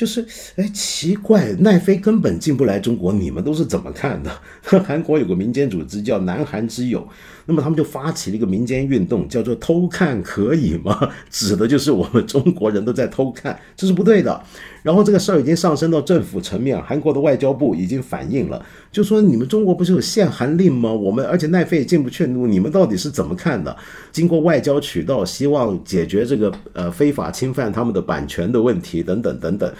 [0.00, 4.30] 就是，哎，奇怪，奈飞根本进不来中国，你们都是怎么看的？
[4.80, 7.06] 韩国有个民间组织叫南韩之友，
[7.44, 14.42] 那么他们就发起了一个民间运动，叫做“偷看可以吗？” 指的就是我们中国人都在偷看，这是不对的。
[14.82, 20.92] 然后这个事儿已经上升到政府层面，韩国的外交部已经反映了，就说你们中国不是有限韩令吗？
[20.92, 23.76] 我们而且奈飞也进不去，你们到底是怎么看的？
[24.10, 29.72] 经过外交渠道，希望解决这个呃非法侵犯他们的版权的问题等等等等。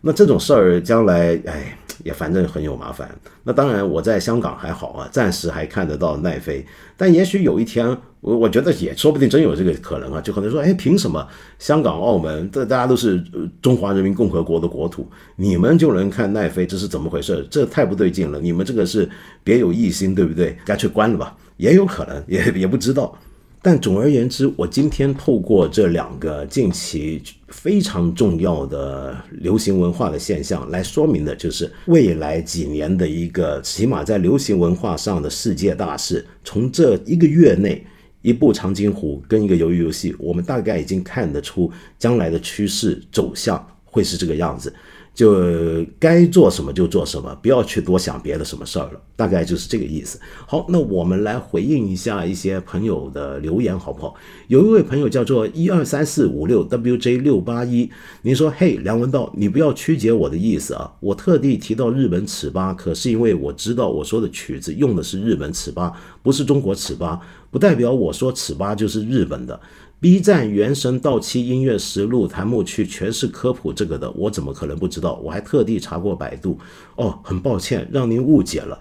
[0.00, 3.08] 那这种事儿将来，哎，也反正很有麻烦。
[3.42, 6.64] 那当然，我在香港还好啊，暂时还看得到奈飞。
[6.96, 13.22] 但也许有一天，我我觉得也说不定真有这个可能啊，就可能说，哎，凭什么香港、澳门这大家都是
[13.60, 15.06] 中华人民共和国的国土，
[15.36, 16.66] 你们就能看奈飞？
[16.66, 17.46] 这是怎么回事？
[17.50, 18.40] 这太不对劲了！
[18.40, 19.06] 你们这个是
[19.44, 20.56] 别有异心，对不对？
[20.64, 23.14] 干脆关了吧，也有可能，也也不知道。
[23.60, 36.24] 但总而言之，我今天透过这两个近期非常重要的流行文化的现象来说明的，就是未来几年的一个起码在流行文化上的世界大事。
[36.42, 37.86] 从这一个月内，
[38.24, 44.74] 一部长津湖跟一个鱿鱼游戏，我们大概已经看得出将来的趋势走向会是这个样子。
[45.14, 50.18] 就该做什么就做什么，不要去多想别的什么事儿了，大概就是这个意思。
[50.44, 54.14] 好，那我们来回应一下一些朋友的留言，好不好？
[54.48, 57.88] 有一位朋友叫做一二三四五六 WJ 六八一，
[58.22, 60.92] 您说：“嘿，梁文道，你不要曲解我的意思啊！
[60.98, 65.92] 我特地提到日本尺八，可是因为我知道我说的曲子用的是日本尺八，
[66.24, 67.20] 不是中国尺八，
[67.52, 69.58] 不代表我说尺八就是日本的。”
[70.00, 75.14] B 站原神到期音乐实录弹幕区全是科普这个的，我怎么可能不知道？
[75.24, 76.58] 我还特地查过百度。
[76.96, 78.78] 哦，很抱歉让您误解了。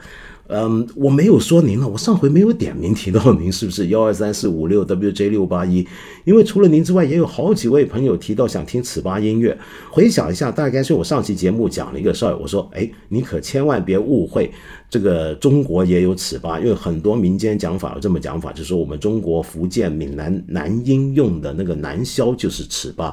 [0.56, 5.84] 嗯，我没有说您了，我上回没有点名提到您，是不是幺二三四五六 WJ 六八一？
[6.26, 9.58] 因为除了您之外，也有好几位朋友提到想听尺八音乐。
[9.89, 14.52] 回想一下，大概是我上期节目讲了一个事儿，我说，哎，你可千万别误会，
[14.92, 23.12] 这个中国也有尺八，因为很多民间讲法有这么讲法，就说我们中国福建闽南南音用的那个南箫就是尺八。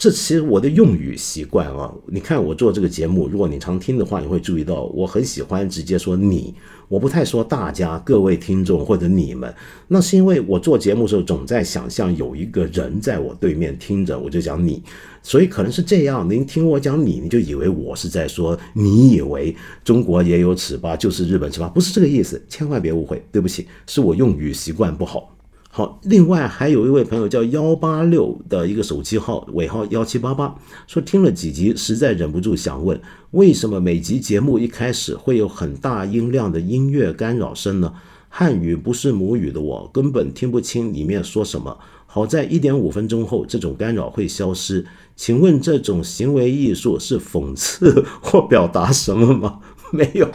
[0.00, 6.54] 这其实我的用语习惯啊，你看我做这个节目，如果你常听的话，你会注意到我很喜欢直接说你，
[6.88, 9.54] 我不太说大家、各位听众或者你们。
[9.88, 14.82] 那是因为我做节目的时候总在想象有一个人在我对面听着，我就讲你，
[15.22, 16.26] 所以可能是这样。
[16.30, 25.36] 您听我讲你，你就以为我是在说，你以为中国也有尺八，就是日本尺八，不是这个意思，千万别误会，对不起，是我用语习惯不好。
[25.72, 30.56] 好，另外还有一位朋友叫幺八六的一个手机号尾号幺七八八，
[30.88, 37.94] 说听了几集，实在忍不住想问，为什么每集节目一开始会有很大音量的音乐干扰声呢？
[38.28, 41.78] 汉语不是母语的我根本听不清里面说什么。
[42.06, 44.84] 好在一点五分钟后，这种干扰会消失。
[45.14, 49.60] 请问这种行为艺术是讽刺或表达什么吗？
[49.92, 50.28] 没有。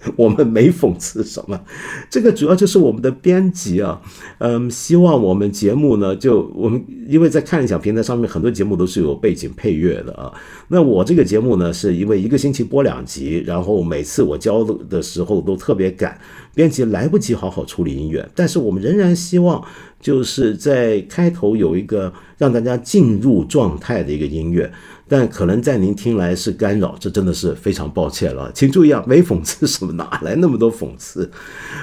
[0.14, 1.60] 我们没讽刺什么，
[2.08, 4.00] 这个主要就是我们的编辑啊，
[4.38, 10.32] 嗯，希望我们节目呢，就我们因为在看理想平台上面很多节目都是有背景配乐的啊，
[10.68, 16.16] 那我这个节目呢，是因为一个星期播两集，然后每次我交的时候都特别赶，
[16.54, 19.60] 编辑来不及好好处理音乐，但是我们仍然希望
[20.00, 24.70] 就是在开头有一个让大家进入状态的一个音乐。
[25.08, 31.30] 但可能在您听来是干扰，这真的是非常抱歉了，请注意啊，没讽刺什么，哪来那么多讽刺？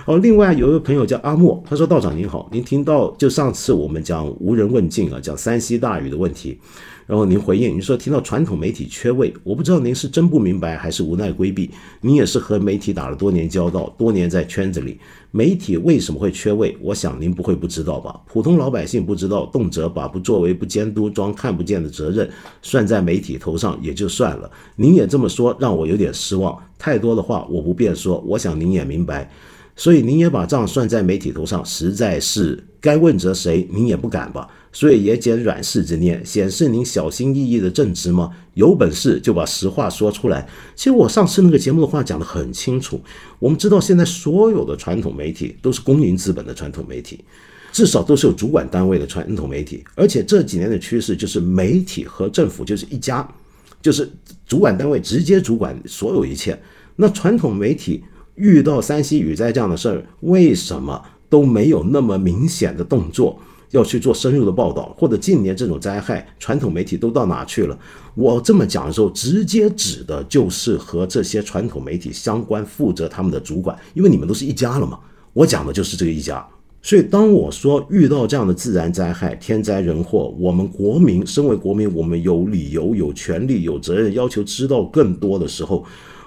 [0.06, 6.60] 哦，另外有一个朋友叫阿莫，他说道长您好，您听到就上次我们讲无人问津啊，讲山西大雨的问题。
[7.06, 11.70] 然后您回应，您说听到传统媒体缺位，我不知道您是真不明白还是无奈规避。
[12.02, 16.76] 您也是和媒体打了多年交道，多年在圈子里，媒体为什么会缺位？
[16.82, 18.20] 我想您不会不知道吧？
[18.26, 22.28] 普通老百姓不知道，动辄把不作为、不监督、装看不见的责任
[22.63, 24.50] 算在媒体头上也就算了。
[24.76, 26.58] 您也这么说，让我有点失望。
[26.80, 29.32] 太多的话我不便说，我想您也明白。
[29.78, 34.48] 所以您也把账算在媒体头上，实在是该问责谁，您也不敢吧？
[34.76, 38.30] 所以也减软柿子捏，显示您小心翼翼的正直吗？
[38.56, 40.46] 有本事就把实话说出来。
[40.76, 43.00] 其实我上次那个节目的话讲得很清楚。
[43.40, 47.24] 我们知道现在所有的传统媒体都是公营资本的传统媒体，
[47.72, 49.82] 至少都是有主管单位的传统媒体。
[49.96, 53.26] 而且这几年的趋势就是媒体和政府就是一家，
[53.82, 54.12] 就是
[54.46, 56.62] 主管单位直接主管所有一切。
[56.98, 58.04] 那传统媒体
[58.36, 63.39] 遇到山西雨灾这样的事儿，为什么都没有那么明显的动作？
[63.76, 67.78] 要去做深入的报道，或者近年这种灾害，传统媒体都到哪去了？
[68.15, 74.97] 我这么讲的时候，直接指的就是和这些传统媒体相关、负责他们的主管，因为你们都是一家了嘛。
[75.34, 76.45] 我讲的就是这个一家。
[76.82, 85.84] 所以，当我说遇到这样的自然灾害、天灾人祸，我们国民身为国民，我们有理由、有权利、有责任要求知道更多的时候，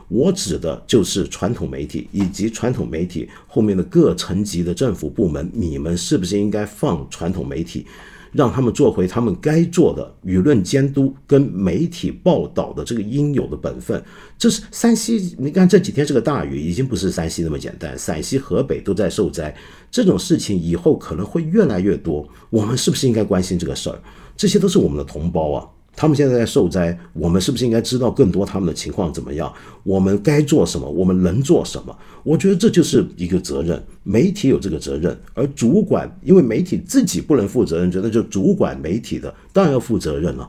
[0.08, 7.86] 我指的就是传统媒体以及传统媒体后面的各层级的政府部门，你们是不是应该放传统媒体？
[8.30, 14.02] 让他们做回他们该做的舆论监督跟媒体报道的这个应有的本分。
[14.36, 19.56] 这是山西，你看这几天这个大雨已经不是山西那么简单，陕西、河北都在受灾，
[19.90, 22.28] 这种事情以后可能会越来越多。
[22.50, 23.98] 我们是不是应该关心这个事儿？
[24.36, 25.66] 这些都是我们的同胞啊。
[25.98, 29.52] 他们现在在受灾，我们是不是应该知道更多他们的情况怎么样？
[29.82, 30.88] 我们该做什么？
[30.88, 31.98] 我们能做什么？
[32.22, 40.48] 我觉得这就是一个责任，媒体有这个责任，而主管因为媒体自己不能负责任，觉得就主管媒体的当然要负责任了。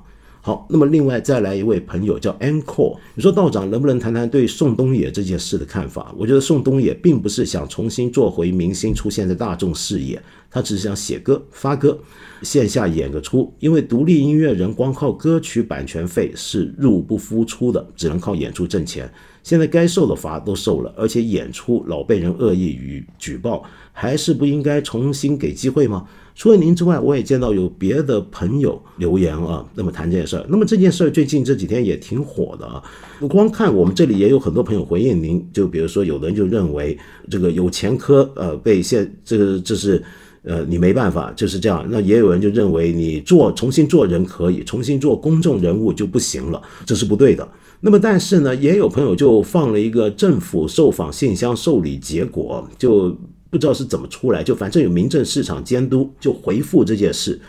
[0.50, 6.12] 好，那么另外再来一位朋友叫 Encore，你说道长能不能谈谈对宋冬野这件事的看法？
[6.18, 10.20] 我觉得宋冬野并不是想重新做回明星，出现在大众视野，
[10.50, 11.96] 他只是想写歌发歌，
[12.42, 13.54] 线下演个出。
[13.60, 19.08] 因为独立音乐人光靠歌曲版权费是入不敷出的，只能靠演出挣钱。
[19.44, 26.08] 现在该受的罚都受了，而且演出老被人恶意与举报，还是不应该重新给机会吗？
[26.40, 30.46] 除了您之外，我也见到有别的朋友留言啊，那么谈这件事儿。
[30.48, 32.82] 那么这件事儿最近这几天也挺火的啊。
[33.28, 36.98] 光看我们这里也有很多朋友回应您，就比如说有的人就认为
[37.30, 40.02] 这个有前科，呃，被现这个这是
[40.44, 41.86] 呃你没办法就是这样。
[41.90, 47.46] 那也有人就认为你做重新做人可以，重新做公众人物就不行了，这是不对的。
[47.82, 53.14] 那么但是呢，也有朋友就放了一个政府受访信箱受理结果就。
[53.50, 57.40] 不知道是怎么出来，就反正有民政市场监督就回复这件事，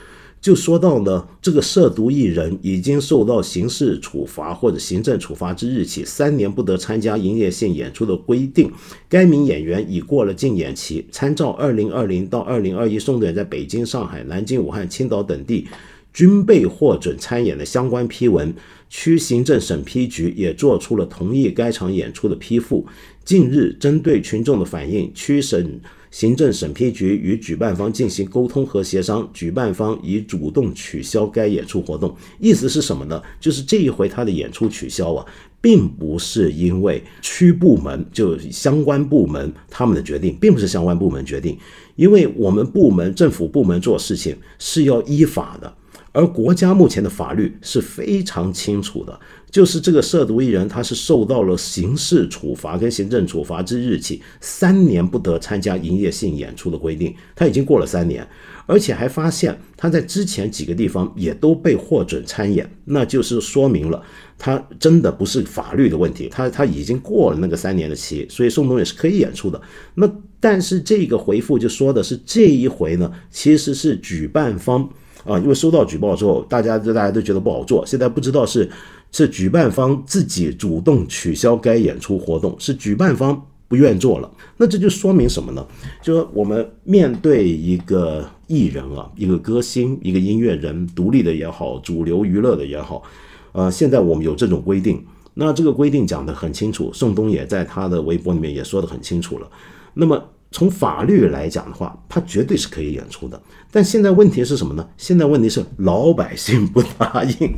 [0.40, 8.72] 就说到呢，这个涉毒艺人已经受到刑事处罚或者行政处罚之日起三年不得参加营业性演出的规定。
[9.08, 15.68] 该名演员已过了禁演期，参照二零二零到二零二一宋冬在北京、上海、南京、武汉、青岛等地
[16.12, 18.52] 均被获准参演的相关批文，
[18.88, 22.86] 区行政审批局也做出了同意该场演出的批复。
[23.24, 25.80] 近日，针对群众的反映，区省
[26.10, 32.16] 行政审批局与举办方进行沟通和协商，举办方已主动取消该演出活动。
[32.40, 33.22] 意思是什么呢？
[33.38, 35.24] 就是这一回他的演出取消啊，
[35.60, 41.56] 并不是因为区部门就相关部门他们的决定，并不是相关部门决定，
[41.94, 45.72] 因为我们部门政府部门做事情是要依法的，
[46.12, 49.18] 而国家目前的法律是非常清楚的。
[49.50, 58.24] 就是这个涉毒艺人，他是受到了刑事处罚跟行政处罚之日起三年不得参加营业性演出的规定，他已经过了三年，
[58.66, 64.00] 而且还发现他在之前几个地方也都被获准参演，那就是说明了
[64.38, 69.60] 他真的不是法律的问题，他他已经过了那个三年的期，所以宋冬野是可以演出的。
[69.96, 70.08] 那
[70.38, 74.88] 但是这个回复就说的是这一回呢，其实是举办方
[75.24, 78.70] 啊，因为收到举报之后，大家就大家都觉得不好做，现在不知道是。
[79.12, 84.30] 是举办方自己主动取消该演出活动，是举办方不愿做了。
[84.56, 85.66] 那这就说明什么呢？
[86.00, 93.02] 就说我们面对一个艺人啊，一个歌星，一个音乐人，独立的也好，主流娱乐的也好，
[93.50, 95.04] 呃，现在我们有这种规定。
[95.34, 99.50] 那这个规定讲得很清楚，宋冬野在他的微博里面也说得很清楚了。
[99.94, 103.40] 那么从法律来讲的话，他绝对是可以演出的。
[103.70, 104.88] 但现在问题是什么呢？
[104.96, 107.56] 现在问题是老百姓不答应。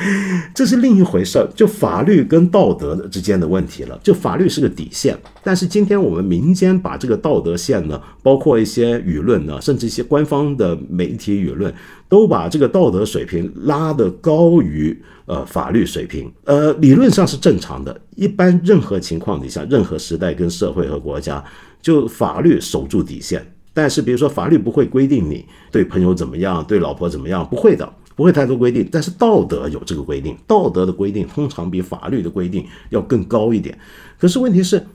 [0.54, 3.98] 这是另一回事儿，就法律跟道德之间的问题了。
[4.02, 11.72] 就法律是个底线，但是今天我们民间把这个道德线呢，包括一些舆论呢，甚至一些官方的媒体舆论，
[12.08, 14.96] 都把这个道德水平拉得高于
[15.26, 16.32] 呃法律水平。
[16.44, 21.44] 呃，理论上是正常的，一般任何情况底下，任何时代跟社会和国家，
[21.82, 23.44] 就法律守住底线。
[23.72, 27.88] 但是比如说，法律不会规定你对朋友怎么样，对老婆怎么样，不会的。
[28.20, 33.78] 不会太多规定，但是道德有这个规定，道德的规定通常比法律的规定要更高一点。
[34.18, 34.86] 可是问题是，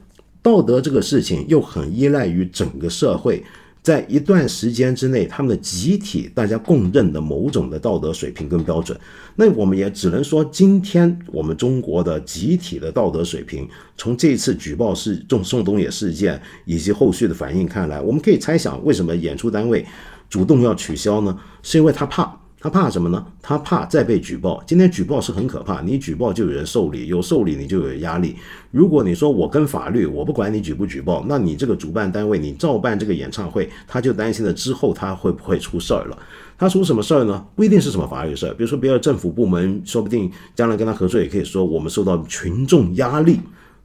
[0.43, 3.43] 道德这个事情又很依赖于整个社会
[3.81, 8.95] 在一段时间之内他们的集体大家共认的某种的道德水平跟标准。
[9.35, 13.67] 那我们也只能说，今天我们中国的集体的道德水平，
[13.97, 19.83] 从这次举报事中宋冬野事件以及后续的反应看来，我们可以猜想，为什么演出单位
[20.29, 21.35] 主动要取消呢？
[21.63, 22.39] 是因为他怕。
[22.65, 23.23] 他怕什么呢？
[23.43, 24.63] 他怕再被举报。
[24.65, 28.35] 今天举报是很可怕，你举报就有人受理，有受理你就有压力。
[28.71, 36.17] 如果你说我跟法律，我不管你举不举报，那你这个主办单位你照办这个演唱会，他就担心了之后他会不会出事儿了。
[36.57, 37.45] 他出什么事儿呢？
[37.53, 43.39] 不一定是什么法律事儿，比如说别的政府部门，说不定将来跟他合作，也可以说我们受到群众压力，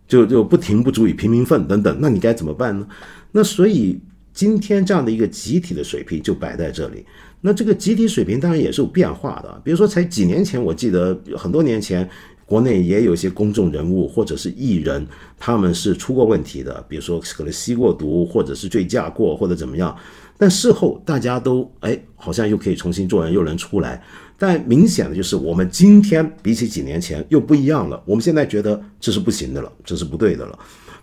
[0.08, 1.94] 就就不停不足以平民愤等等。
[2.00, 2.86] 那你该怎么办呢？
[3.32, 4.00] 那所以
[4.32, 7.04] 今天这样的一个集体的水平就摆在这里。
[7.40, 12.08] 那这个集体水平当然也是有变化的，比如说才几年前，我记得很多年前，
[12.44, 15.06] 国内也有一些公众人物或者是艺人，
[15.38, 19.96] 他们是出过问题的，比如说可能吸过毒，或者是醉驾过，或者怎么样。
[20.36, 24.02] 但事后大家都哎，好像又可以重新做人，又能出来。
[24.38, 28.02] 但明显的就是，我们今天比起几年前又不一样了。
[28.06, 30.58] 我们现在觉得这是不行的了，这是不对的了。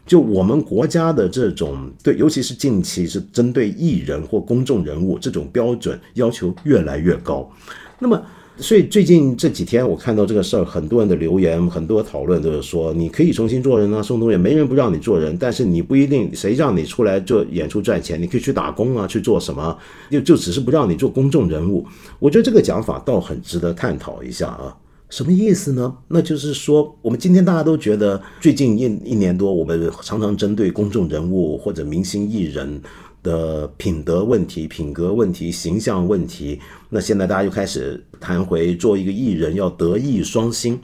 [0.08, 7.47] 就我们国家的这种对，尤其是近期是针对艺人或公众人物这种标准要求越来越高。
[7.99, 8.20] 那么，
[8.55, 19.78] 所以最近这几天我看到这个事儿，很多人的留言，很多讨论都是说，你可以重新做人啊，宋冬野没人不让你做人，但是你不一定谁让你出来做演出赚钱，你可以去打工啊，去做什么，
[20.10, 21.86] 就就只是不让你做公众人物。
[22.18, 24.76] 我觉得这个讲法倒很值得探讨一下啊。
[25.10, 25.97] 什么意思呢？
[26.10, 32.82] 那就是说，我们今天大家都觉得，最近一一年多，我们常常针对公众人物或者明星艺人
[33.24, 36.60] 的品德问题、品格问题、形象问题。
[36.89, 40.78] 那现在大家又开始谈回做一个艺人要德艺双馨，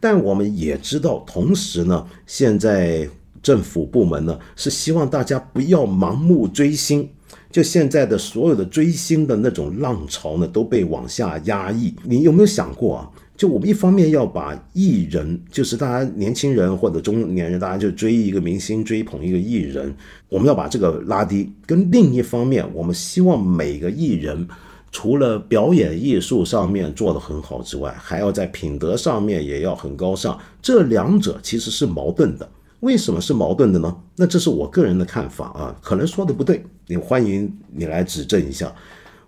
[0.00, 3.06] 但我们也知道，同时呢，现在
[3.42, 7.06] 政府部门呢是希望大家不要盲目追星。
[7.50, 11.94] 就现在的所有的追星的那种浪潮呢，都被往下压抑。
[12.04, 13.10] 你有没有想过啊？
[13.36, 19.94] 就我们一方面要把艺人，就是大家年轻人或者中年人，大家就追一个明星，追捧一个艺人，
[20.28, 21.52] 我们要把这个拉低。
[21.66, 24.48] 跟另一方面，我们希望每个艺人
[24.90, 30.38] 除了表演艺术上面做得很好之外，还要在品德上面也要很高尚。
[30.62, 32.48] 这两者其实是矛盾的。
[32.80, 33.94] 为什么是矛盾的呢？
[34.16, 38.72] 那这是我个人的看法啊，可能说的不对，你欢迎你来指正一下。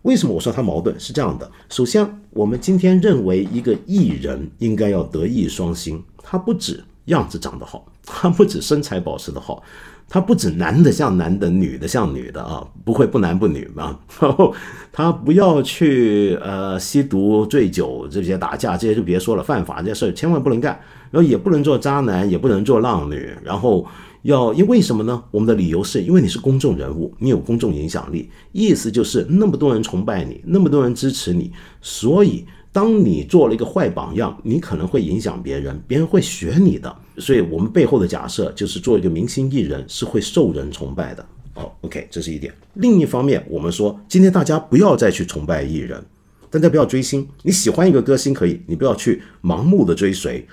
[0.03, 0.99] 为什么我说它矛盾？
[0.99, 9.63] 是这样的，首先，我们今天认为一个艺人应该要德艺双馨，他不止样子长得好，他不止身材保持的好，
[10.09, 13.99] 他不止男的像男的，女的像女的啊，不会不男不女嘛。
[14.21, 14.55] 然后
[14.93, 20.79] 他不要去呃吸毒、醉酒这些打架这些就别说了，犯法这些事儿千万不能干。
[21.11, 23.85] 然后也不能做渣男，也不能做浪女，然后。
[24.23, 25.23] 要因为什么呢？
[25.31, 36.95] 我们的理由是因为你是公众人物，你有公众影响力，意思就是那么多人崇拜你，那么多人支持你，所以当你做了一个坏榜样，你可能会影响别人，别人会学你的。
[37.17, 41.25] 所以我们背后的假设就是做一个明星艺人是会受人崇拜的。
[41.55, 42.53] 哦，OK，这是一点。
[42.75, 46.05] 另一方面，我们说今天大家不要再去崇拜艺人，
[46.51, 47.27] 大家不要追星。
[47.43, 50.47] 你喜欢一个歌星可以，你不要去盲目的追随。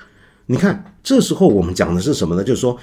[0.46, 2.44] 你看，这时候我们讲的是什么呢？
[2.44, 2.78] 就是说。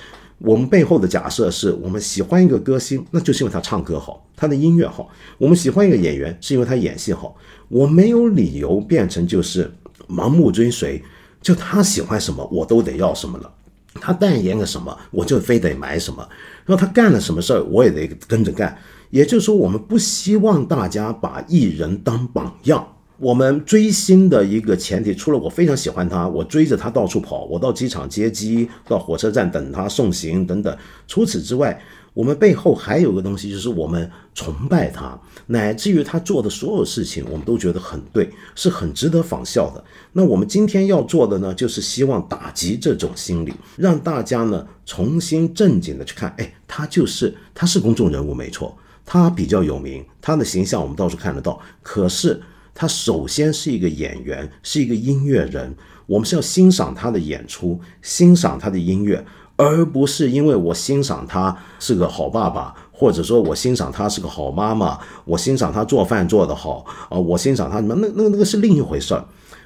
[0.45, 7.36] 我们背后的假设是我们喜欢一个歌星，那就是因为他唱歌好，他的音乐好；我们喜欢一个演员，是因为他演戏好。
[7.68, 9.72] 我没有理由变成就是
[10.09, 11.03] 盲目追随，
[11.40, 13.53] 就他喜欢什么我都得要什么了，
[13.95, 16.28] 他代言个什么我就非得买什么，
[16.66, 18.76] 然后他干了什么事儿我也得跟着干。
[19.11, 22.86] 也就是说，我们不希望大家把艺人当榜样。
[23.22, 30.76] 我们追星的一个前提，除了我非常喜欢他，我追着他到处跑，我到机场接机，到火车站等他送行等等。
[31.06, 31.80] 除此之外，
[32.14, 35.16] 我们背后还有个东西，就是我们崇拜他，
[35.46, 39.84] 乃至于他做的所有事情，我们都觉得很对，是很值得仿效的。
[40.14, 52.42] 那我们今天要做的呢，就是希望打击这种心理，让大家呢重新正经的去看，哎，他就是他是公众人物没错，他比较有名，他的形象我们到处看得到，可是。
[52.74, 55.74] 他首先是一个演员，是一个音乐人。
[56.06, 59.24] 我们是要欣赏他的演出，欣赏他的音乐，
[59.56, 67.94] 而不是因为我欣赏他是个好爸爸，或者说我欣赏他是个好妈妈，我欣赏他做饭做得好啊，我欣赏他什么？
[67.94, 69.24] 那那那个是另一回事儿。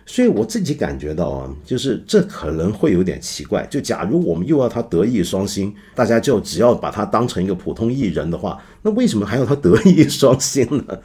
[0.09, 3.67] 所以我自己感觉到啊，就是这可能会有点奇怪。
[3.67, 10.99] 就假如我们又要他德艺双馨，大家就只要把他当成一个普通艺人的话，那为什么还要他德艺双馨呢？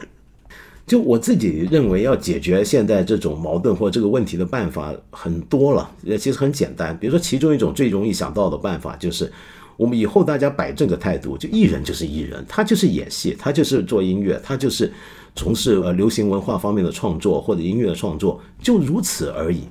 [0.88, 6.98] 就我自己认为，要解决现在这种矛盾或这个问题的办法很多了，也其实很简单。
[7.00, 9.32] 比如说，其中一种最容易想到的办法就是，
[9.78, 14.92] 我们以后大家摆正个态度，就艺人就是艺人，他就是演戏，他就是做音乐，他就是
[15.34, 19.62] 从事呃流行文化方面的创作或者音乐的创作，就如此而已。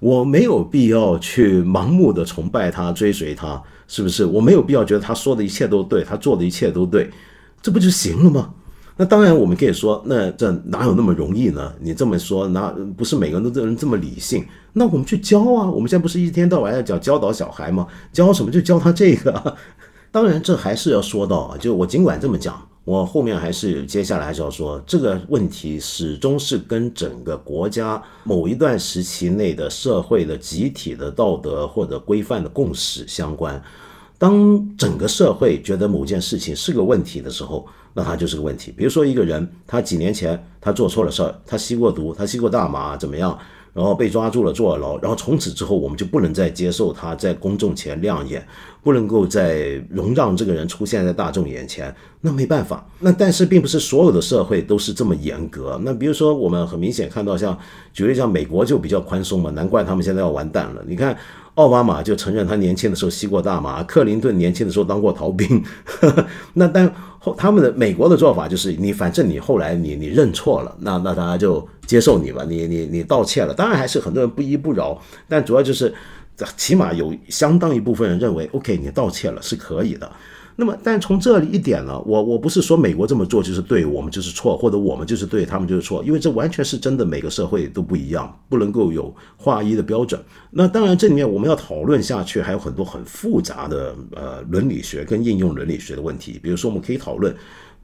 [0.00, 4.24] 我没有必要去盲目的崇拜他、追随他，是不是？
[4.24, 7.08] 我没有必要觉得他说的一切都对，他做的一切都对，
[7.62, 8.52] 这不就行了吗？
[8.96, 11.72] 那当然，我们可以说，那这哪有那么容易呢？
[11.80, 14.46] 你这么说，哪不是每个人都这人这么理性？
[14.72, 15.68] 那我们去教啊！
[15.68, 17.88] 我们现在不是一天到晚要讲教导小孩吗？
[18.12, 19.56] 教什么就教他这个。
[20.12, 33.60] 当然，这还是要说到啊，就我尽管这么讲，我后面还是接下来还是要说，这个问题始终是跟整个国家某一段时期内的社会的集体的道德或者规范的共识相关。
[34.18, 38.70] 当整个社会觉得某件事情是个问题的时候，那他就是个问题。
[38.76, 43.38] 比如说一个人，他几年前他做错了事儿，他吸过毒，他吸过大麻，怎么样？
[43.72, 44.98] 然后被抓住了，坐了牢。
[45.00, 48.46] 然后从此之后，我们就不能再接受他在公众前亮眼，
[48.84, 51.92] 不能够再容让这个人出现在大众眼前。
[52.20, 52.88] 那没办法。
[53.00, 55.80] 那但是并不是所有的社会都是这么严格。
[55.82, 57.58] 那比如说，我们很明显看到，像
[57.92, 60.84] 举例像美国就比较宽松嘛，难怪他们现在要完蛋了。
[60.86, 61.16] 你看。
[61.54, 65.62] 奥巴马就承认他年轻的时候吸过大麻，克林顿年轻的时候当过逃兵。
[66.54, 66.92] 那但
[67.24, 73.54] 后他们的美国的做法就是，你反正你后来你你认错了，那那大家就接受你吧，你你你道歉了。
[73.54, 75.92] 当然还是很多人不依不饶，但主要就是
[76.56, 80.10] 起码有相当一部分人认为，OK，你道歉了是可以的。
[80.56, 90.22] 那么，但从这里一点呢，我我不是说美国这么做就是对，我们就是错，或者我们就是对，他们就是错，因为这完全是真的，每个社会都不一样，不能够有划一的标准。
[90.50, 96.38] 那当然，这里面我们要讨论下去，还有很多很复杂的呃伦理学跟应用伦理学的问题。
[96.40, 97.34] 比如说，我们可以讨论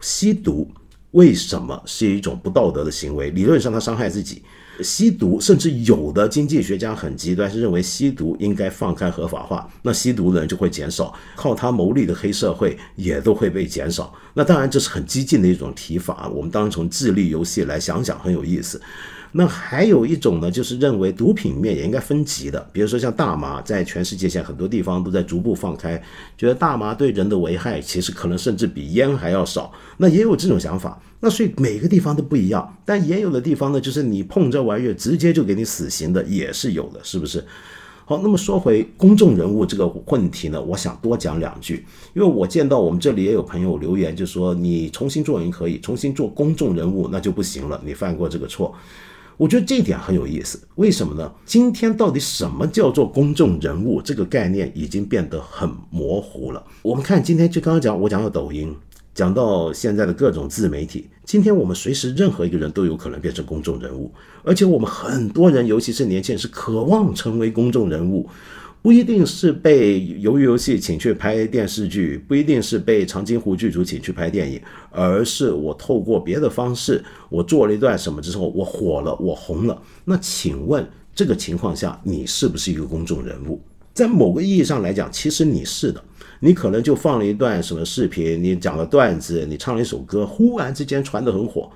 [0.01, 0.71] 吸毒
[1.11, 4.43] 为什么是一种不道德的行为，理论上它伤害自己。
[4.83, 14.13] 吸毒，甚至有的经济学家很极端，是认为吸毒应该放开合法化，那吸毒的人就会减少，靠他牟利的黑社会也都会被减少。
[14.35, 18.81] 那当然这是很激进的一种提法，我们当然从智力游戏来想想，很有意思。
[19.33, 26.03] 那还有一种呢，就是认为毒品面也应该分级的，比如说像大麻，在全世界现在很多地方都在逐步放开，
[26.37, 29.73] 觉得大麻对人的危害其实可能甚至比烟还要少。
[29.99, 37.45] 那也有这种想法，那所以每个地方都不一样，但也有的地方呢，就是你碰这玩意儿直接就给你死刑的也是有的，是不是？
[38.05, 48.75] 好，那么说回公众人物这个问题呢，我想多讲两句，因为我见到我们这里也有朋友留言，就说你重新做人可以，重新做公众人物那就不行了，你犯过这个错。
[49.41, 51.33] 我觉得这一点很有意思，为什么呢？
[51.47, 54.03] 今天到底什么叫做公众人物？
[54.03, 56.63] 这个概念已经变得很模糊了。
[56.83, 58.77] 我们看今天就刚刚讲，我讲到抖音，
[59.15, 64.13] 讲到现在的各种自媒体，今天我们随时任何一个人都有可能变成公众人物，
[64.43, 68.29] 而且我们很多人，尤其是年轻人，是渴望成为公众人物。
[68.83, 74.61] 不一定是被鱿鱼游戏请去拍电视剧，不一定是被长津湖剧组请去拍电影，
[74.91, 79.83] 而是我透过别的方式，我做了一段什么之后，我火了，我红了。
[80.07, 83.61] 那请问这个情况下，你是不是一个公众人物？
[83.93, 86.03] 在某个意义上来讲，其实你是的。
[86.43, 91.71] 你可能就放了一段什么视频，你讲了段子，你唱了一首歌，忽然之间传得很火，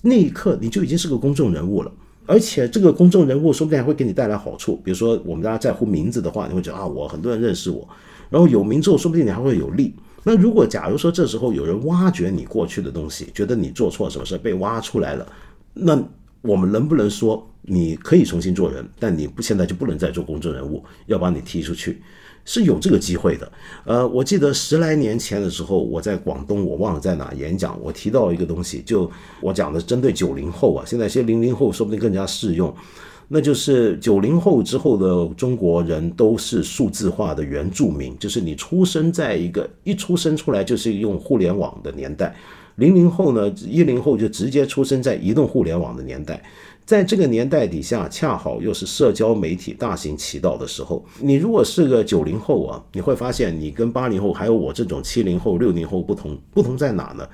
[0.00, 1.92] 那一刻你就已经是个公众人物了。
[2.26, 7.88] 而且这个公众人物说不定还会给你带来好处，比如说我们大家在乎名字的话，你会觉得啊，我很多人认识我，
[8.28, 9.94] 然后有名之后，说不定你还会有利。
[10.24, 15.26] 那如果假如说这时候有人挖掘你过去的东西，觉得你做错什么事被挖出来了，
[15.72, 15.96] 那
[16.42, 22.02] 我们能不能说你可以重新做人，但你不现在就不能再做公众人物，要把你踢出去？
[22.46, 23.52] 是有这个机会的，
[23.84, 32.72] 呃，我记得十来年前的时候，我在广东，我忘了在哪演讲，我提到一个东西，就我讲的针对九零后啊，现在些零零后说不定更加适用，
[33.26, 42.32] 那就是九零后之后的中国人都是数字化的原住民，就是你出生在一个一出生出来就是用互联网的年代，
[42.76, 46.40] 零零后呢，一零后就直接出生在移动互联网的年代。
[46.86, 51.04] 在这个年代底下，恰好又是社交媒体大行其道的时候。
[51.18, 56.38] 你如果是个九零后啊，你会发现你跟八零后还有我这种七零后、六零后不同。
[56.52, 57.28] 不同在哪呢？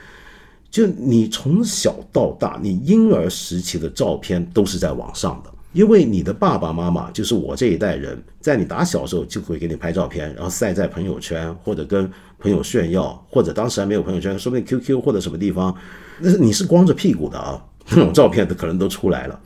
[0.71, 15.77] 就你从小到大，你婴儿时期的照片都是在网上的，因为你的爸爸妈妈就是我这一代人，在你打小时候就会给你拍照片，然后晒在朋友圈或者跟朋友炫耀，或者当时还没有朋友圈，说不定 QQ 或者什么地方，
[16.19, 17.63] 那是你是光着屁股的啊。
[17.95, 19.39] 这种照片的可能都出来了，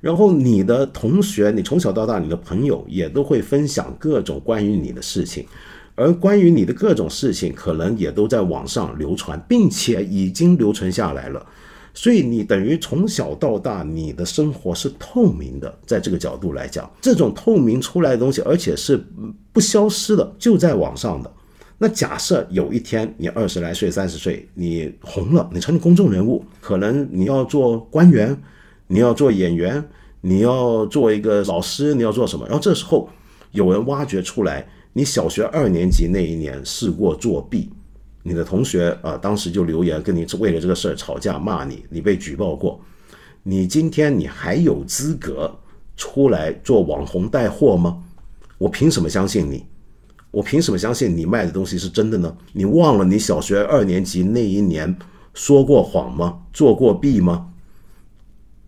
[0.00, 5.46] 然后你的同学，你从小到大，你的朋友也都会分享各种关于你的事情，
[5.94, 11.44] 而关于你的各种事情，可能也都在网上流传，并且已经留存下来了。
[11.92, 15.78] 所以你等于从小到大，你的生活是透明的。
[15.84, 19.04] 在这个角度来讲，这种透明出来的东西，而且是
[19.52, 21.30] 不消失的，就在网上的。
[21.82, 28.36] 那假设有一天你二十来岁、三十岁，你红了，你成了公众人物，可能你要做官员，
[28.86, 29.82] 你要做演员，
[30.20, 32.44] 你要做一个老师，你要做什么？
[32.44, 33.08] 然后这时候
[33.52, 37.70] 有人挖掘出来，你小学二年级那一年试过作弊，
[38.22, 42.78] 你的同学啊，当时就留言跟你为了这个事儿吵架骂你，你被举报过，
[43.42, 45.50] 你今天你还有资格
[45.96, 48.02] 出来做网红带货吗？
[48.58, 49.64] 我凭什么相信你？
[50.30, 52.36] 我凭什么相信你卖的东西是真的呢？
[52.52, 54.96] 你忘了你小学二年级那一年
[55.34, 56.38] 说过谎吗？
[56.52, 57.48] 做过弊吗？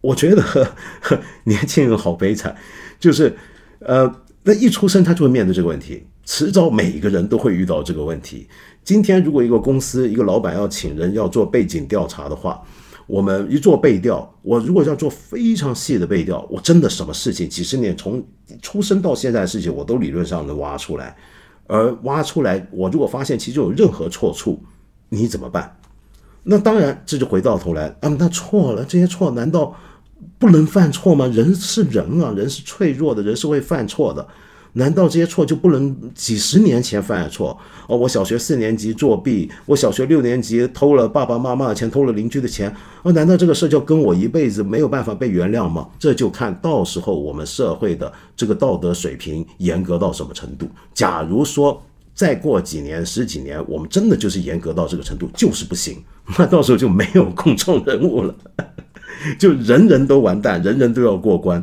[0.00, 0.66] 我觉得呵
[1.44, 2.56] 年轻人好悲惨，
[2.98, 3.36] 就是
[3.78, 8.48] 呃，那一出生他就会面对这个问题，迟早每一个人都会遇到这个问题。
[8.82, 12.60] 今天如果一个公司一个老板要请人要做背景调查的话，
[13.06, 18.20] 我们一做背调，我如果要做非常细的背调，我真的什么事情几十年从
[18.60, 21.16] 出生到现在的事情，我都理论上能挖出来。
[21.72, 24.62] 而挖出来，我如果发现其中有任何错处，
[25.08, 25.74] 你怎么办？
[26.42, 29.74] 那当然，这就回到头来，啊，那错了，这些错难道
[30.38, 31.26] 不能犯错吗？
[31.28, 34.28] 人是人啊，人是脆弱的，人是会犯错的。
[34.74, 37.58] 难道这些错就不能几十年前犯的错？
[37.86, 45.86] 哦，我小学四年级作弊，我小学六年级偷了爸爸妈妈的钱，偷了邻居的钱，哦，难道这个事就跟我一辈子没有办法被原谅吗？
[45.98, 50.66] 这就看到时候我们社会的这个道德水平严格到什么程度。
[50.94, 51.82] 假如说
[52.14, 56.02] 再过几年、十几年，我们真的就是严格到这个程度，就是不行，
[56.38, 58.34] 那到时候就没有公众人物了，
[59.38, 61.62] 就人人都完蛋，人人都要过关。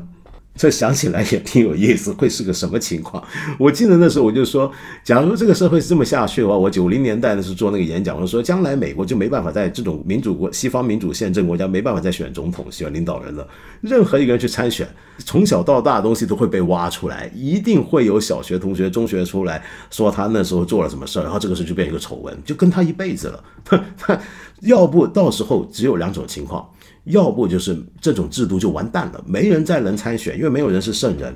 [0.59, 3.23] 这想起来也挺有意思，会是个什么情况？
[3.57, 4.69] 我记得那时候我就说，
[5.05, 13.47] 假如这个社会是这么下去的话，我九零年代的时候做那个演讲，我说将来美国就没办法在这种民主国、西方民主宪政国家没办法再选总统、选领导人了。
[13.79, 14.85] 任何一个人去参选，
[15.19, 23.41] 从小到大的东西都会被挖出来，一定会有小学同学、中学出来说他那时候做了什么事儿，然后这个事就变一个丑闻，就跟他一辈子了。
[23.97, 24.19] 他
[24.63, 26.69] 要不到时候只有两种情况。
[27.09, 31.31] 要不就是这种制度就完蛋了，没人再能参选，因为没有人是圣人；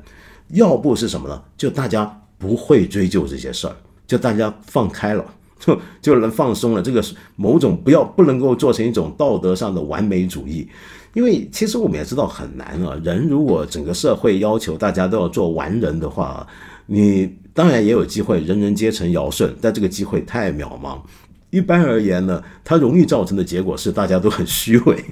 [0.50, 1.42] 要不是什么呢？
[1.58, 5.26] 就大家不会追究这些事儿，就大家放开了，
[5.60, 6.82] 就就能放松了。
[6.82, 7.04] 这个
[7.36, 10.68] 某种不要不能够做成一种道德上的完美主义，
[11.14, 13.00] 因为其实我们也知道很难啊。
[13.04, 16.46] 人如果整个社会要求大家都要做完人的话，
[16.86, 21.00] 你当然也有机会人人皆成尧舜，但这个机会太渺茫。
[21.50, 25.06] 一般而言呢，它容易造成的结果是大家都很虚伪，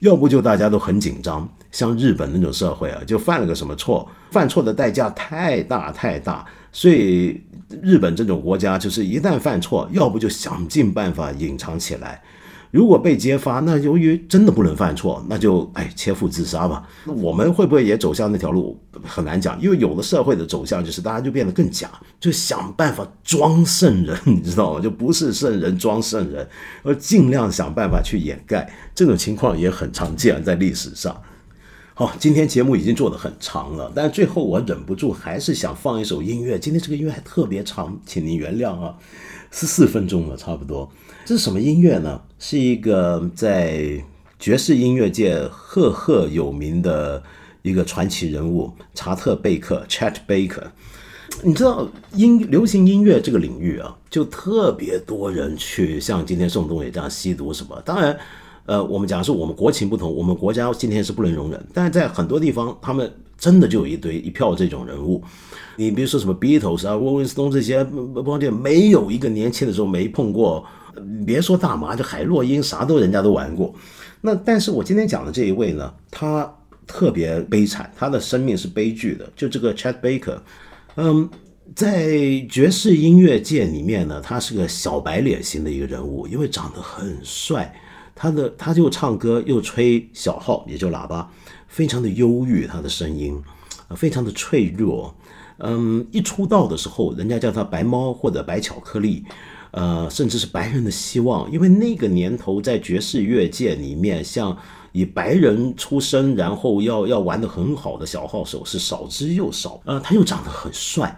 [0.00, 1.48] 要不就大家都很紧张。
[1.72, 7.38] 像日本那种社会啊，就犯了个什么错，犯错的代价太大太大，所以
[7.82, 12.22] 日本这种国家就是一旦犯错，要不就想尽办法隐藏起来。
[12.70, 16.86] 如果被揭发，那由于真的不能犯错，那就哎切腹自杀吧。
[17.04, 18.78] 那我们会不会也走向那条路？
[19.04, 24.80] 很难讲，因为有的社会的走向就是大家就变得更假，就想办法装圣人，你知道吗？
[24.80, 26.46] 就不是圣人装圣人，
[26.82, 28.68] 而尽量想办法去掩盖。
[28.94, 31.20] 这种情况也很常见在历史上。
[31.94, 36.58] 好，今天节目已经做得很长了，但最后我忍不住还是想放一首音乐。
[36.58, 38.94] 今天这个音乐还特别长，请您原谅啊，
[39.50, 40.90] 是四分钟了，差不多。
[41.24, 42.20] 这是什么音乐呢？
[42.38, 44.02] 是一个在
[44.38, 47.22] 爵士音乐界赫赫有名的
[47.62, 50.64] 一个传奇人物查特贝克 （Chet Baker）。
[51.42, 57.80] 你知道音流行音乐这个领域啊，就特别多人去像今天宋冬野这样吸毒什么。
[57.84, 58.16] 当然，
[58.66, 61.66] 呃，我们讲是我们国情不同，我们国家今天是不能容忍。
[61.72, 65.22] 但是在很多地方，他们真的就有一堆一票这种人物。
[65.76, 70.64] 你比如说什么 Beatles 啊、Rolling Stone 这些，不光就没有一个年轻的时候没碰过。
[71.26, 73.74] 别说大麻，就海洛因，啥都人家都玩过。
[74.20, 76.52] 那但是我今天讲的这一位呢，他
[76.86, 79.30] 特别悲惨，他的生命是悲剧的。
[79.36, 80.38] 就这个 Chet Baker，
[80.96, 81.28] 嗯，
[81.74, 82.16] 在
[82.48, 87.74] 爵士音乐界里面呢，他是个小白脸型的一个人物，因为长得很帅，
[88.14, 91.30] 他的他就唱歌又吹小号，也就喇叭，
[91.68, 93.40] 非常的忧郁，他的声音
[93.94, 95.14] 非常的脆弱。
[95.58, 99.24] 嗯，一出道的时候，人家叫他白猫或者白巧克力。
[99.76, 104.56] 呃，甚至是白人的希望，因为那个年头在爵士乐界里面，像
[104.92, 109.78] 以白人出身，然后要要玩的很好的小号手是少之又少。
[109.84, 111.14] 呃，他又长得很帅，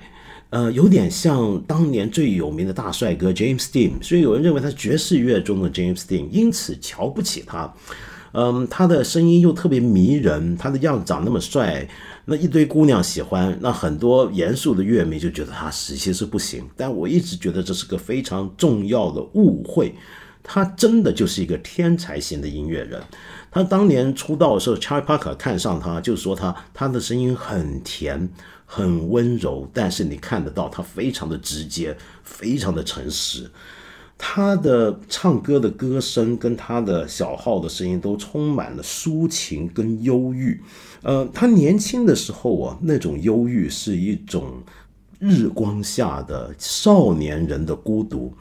[0.51, 7.73] 呃，有点像当年最有名的大帅哥 James Dean，所以有人认为他是爵士乐中的 James Dean，因此瞧不起他。
[8.33, 11.89] 嗯，他的声音又特别迷人，他的样子长那么帅。
[12.31, 16.69] 那一堆姑娘喜欢，那很多严肃的乐迷就觉得他实际是不行。
[16.77, 19.95] 但我一直觉得这是个非常重要的误会，
[20.43, 23.03] 他真的就是一个天才型的音乐人。
[23.51, 28.29] 他当年出道的时候，Charlie Parker 看上他，就说他他的声音很甜，
[28.67, 33.51] 很温柔，但是你看得到他非常的直接，非常的诚实。
[34.19, 40.61] 他的唱歌的歌声跟他的小号的声音都充满了抒情跟忧郁。
[41.03, 44.55] 呃，他年轻的时候啊，那种忧郁是一种
[45.19, 48.33] 日光下的少年人的孤独。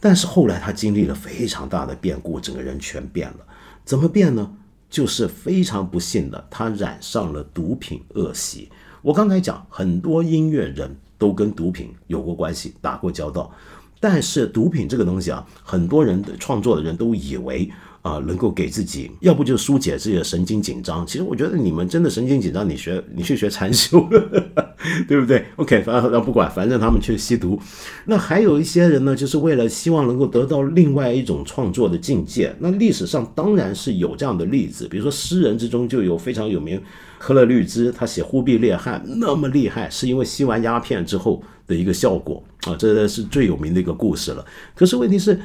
[0.00, 3.36] 但是后来他经历了非常大的变故，整个人全变了。
[3.84, 4.50] 怎么变呢？
[4.88, 8.70] 就是非常不幸的，他染上了毒品恶习。
[9.02, 13.52] 我刚才讲，很多音乐人都跟毒品有过关系，打过交道。
[14.00, 17.70] 但是毒品这个东西啊，很多人的创作的人都以为。
[18.02, 21.06] 啊，能够给自己，要不就疏解自己的神经紧张。
[21.06, 24.08] 其实我觉得你们真的神经紧张，你学你去学禅修，
[25.06, 27.60] 对不对？OK，反正不管，反正他们去吸毒。
[28.06, 32.54] 那还有一些人呢，就是为了希望能够得到另外一种创作的境界。
[32.58, 36.80] 那历史上当然是有这样的例子，比如说诗人之中就有非常有名
[37.18, 44.42] 科勒律兹，他写《忽必烈汗》那么厉害，是因为吸完鸦片之后的一个效果啊，这是最有名的一个故事了。
[44.74, 45.38] 可是问题是。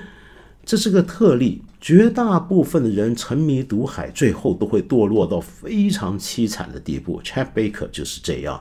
[0.65, 7.21] 这是个特例，绝大部分的人沉迷毒海，最后都会堕落到非常凄惨的地步。
[7.23, 8.59] Chet Baker 就是这样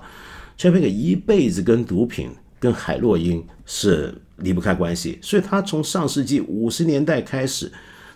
[0.58, 2.30] ，Chet Baker 一辈子跟毒品、
[2.60, 7.72] 跟海洛因是离不开关系，所以他从上世纪五十年代开始，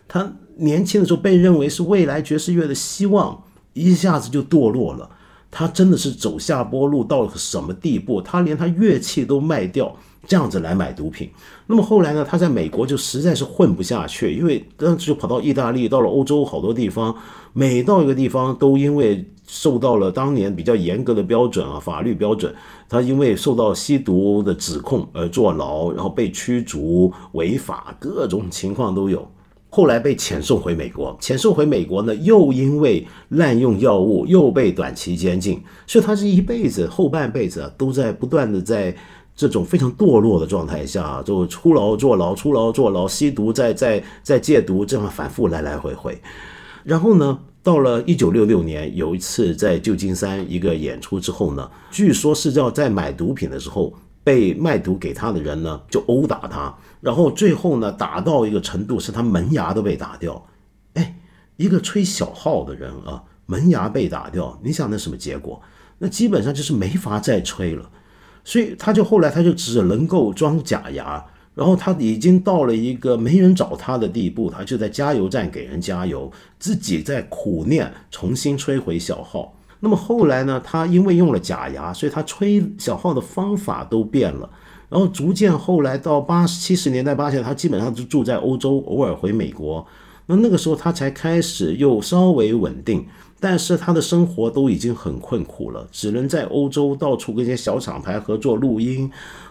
[0.07, 5.09] 他年轻的时候被认为是未来爵士乐的希望，一下子就堕落了。
[5.51, 8.21] 他真的是走下坡路到了什么地步？
[8.21, 9.97] 他连他乐器都卖掉。
[10.29, 11.31] 这样子来买毒品，
[11.67, 12.23] 那么后来呢？
[12.23, 17.17] 他在美国就实在是混不下去，因为当时就跑到意大利，到了欧洲好多地方，
[17.55, 22.55] 每到一个地方都因为受到了当年比较严格的标准啊，法律标准，
[22.91, 29.27] 他因为受到吸毒的指控而坐牢，然后被驱逐、违法，各种情况都有。
[29.71, 38.95] 后来被遣送回美国，遣送回美国呢，又因为滥用药物，又被短期监禁，所以他这一辈子后半辈子都在不断的在。
[39.39, 46.21] 这种非常堕落的状态下，就出牢坐牢，出牢坐牢，吸毒，再再再戒毒，这样反复来来回回。
[46.83, 60.45] 然后呢，到了一九六六年，有一次在旧金山一个演出之后呢，据说是要在买毒品的时候，被卖毒给他的人呢就殴打他，然后最后呢打到一个程度，是他门牙都被打掉。
[60.95, 61.17] 哎，
[61.57, 65.63] 一个吹小号的人啊，门牙被打掉，你想那什么结果？
[65.99, 67.89] 那基本上就是没法再吹了。
[68.49, 71.23] 所以他就后来他就只能够装假牙，
[71.55, 79.55] 然后他已经到了一个没人找他的地步，他就在加油站给人加油，自己在苦练重新吹回小号。
[79.81, 84.49] 那么后来呢，他因为用了假牙，所以他吹小号的方法都变了。
[84.89, 89.87] 然后逐渐后来到八七十年代八十年代，他基本上就住在欧洲，偶尔回美国。
[90.25, 93.07] 那那个时候他才开始又稍微稳定。
[93.41, 99.11] 但是他的生活都已经很困苦了，只能在欧洲到处跟一些小厂牌合作录音，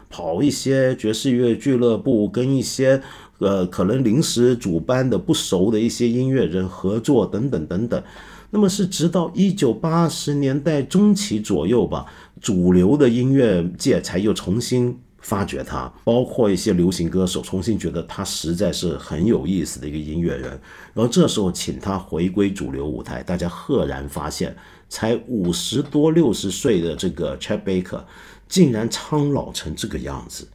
[0.10, 3.02] 跑一些爵士乐俱乐部，跟一些
[3.40, 8.04] 呃可能临时主办的不熟的一些音乐人合作等等等等。
[8.50, 12.06] 那么是直到一九八十年代中期左右吧，
[12.42, 15.00] 主流的音乐界才又重新。
[15.28, 20.51] 发掘他，包括一些流行歌手，重新觉得他实在是很有意思的一个音乐人。
[20.93, 24.55] 然后这时候请他回归主流舞台，大家赫然发现，
[24.88, 28.03] 才五十多六十岁的这个 Chet Baker，
[28.47, 30.47] 竟然苍老成这个样子。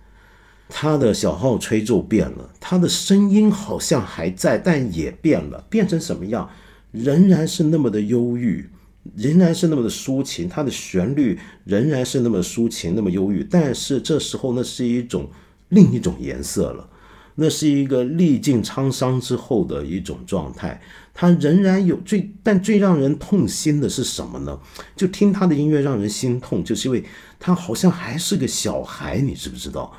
[0.70, 6.48] 他的小号吹奏变了，他的声音好像还在，但也变了，变成什么样？
[6.92, 8.70] 仍然是那么的忧郁。
[9.16, 13.46] 仍然是那么的抒情，它的旋律仍然是那么抒情，那么忧郁。
[13.50, 15.28] 但是这时候，那是一种
[15.70, 16.88] 另一种颜色了，
[17.34, 20.80] 那是一个历尽沧桑之后的一种状态。
[21.14, 24.58] 它仍然有最，但最让人痛心的是什么呢？
[24.96, 27.04] 就听他的音乐让人心痛，就是因为
[27.38, 29.92] 他好像还是个小孩，你知不知道？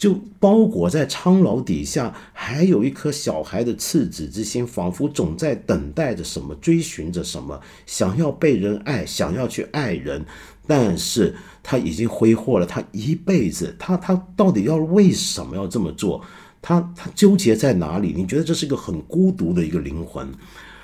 [0.00, 10.24] 就包裹在苍老底下，还有一颗小孩的赤子之心，仿佛总在等待着什么，追寻着什么，想要被人爱，想要去爱人。
[10.66, 16.24] 但是他已经挥霍了他一辈子，他他到底要为什么要这么做？
[16.62, 18.14] 他他纠结在哪里？
[18.16, 20.26] 你觉得这是一个很孤独的一个灵魂？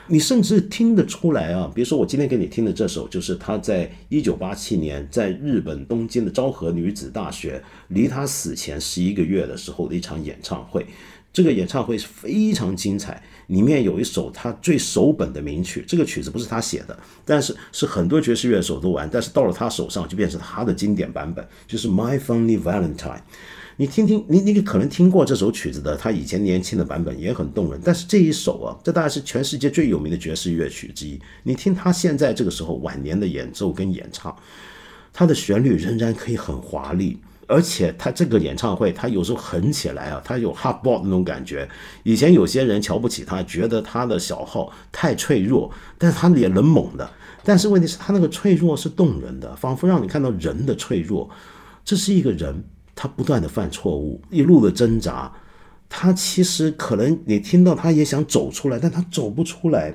[0.09, 1.71] 你甚至听得出来啊！
[1.75, 10.87] 比如说，我今天给你听的这首，就是他在一九八七年在日本东京的昭和女子大学，离他死前十一个月的时候的一场演唱会。
[11.33, 15.85] 这个演唱会是非常精彩，里面有一首他最首本的名曲。
[15.87, 22.97] 这个曲子不是他写的，但是是很多爵士乐手都玩，但是到了他手上就变成他的经典版本，就是《My Funny Valentine》。
[23.79, 27.79] 你听听，你你可能听过这首曲子的，他以前年轻的版本也很动人。
[27.85, 31.21] 但是这一首啊，这大概是全世界最有名的爵士乐曲之一。
[31.43, 34.35] 你听他现在这个时候晚年的演奏跟演唱，
[35.13, 41.69] 他的旋律仍然可以很华丽，而且他这个演唱会，他有时候狠起来啊，他有 hard ball 那种感觉。
[42.03, 47.11] 以前有些人瞧不起他，觉得他的小号太脆弱，但是他也能猛的。
[47.45, 51.29] 但是问题是，他那个脆弱是动人的，仿佛让你看到人的脆弱。
[51.85, 52.65] 这是一个人。
[52.97, 55.31] 他不断的犯错误，一路的挣扎，
[55.89, 59.95] 他其实可能你听到他也想走出来，但他走不出来。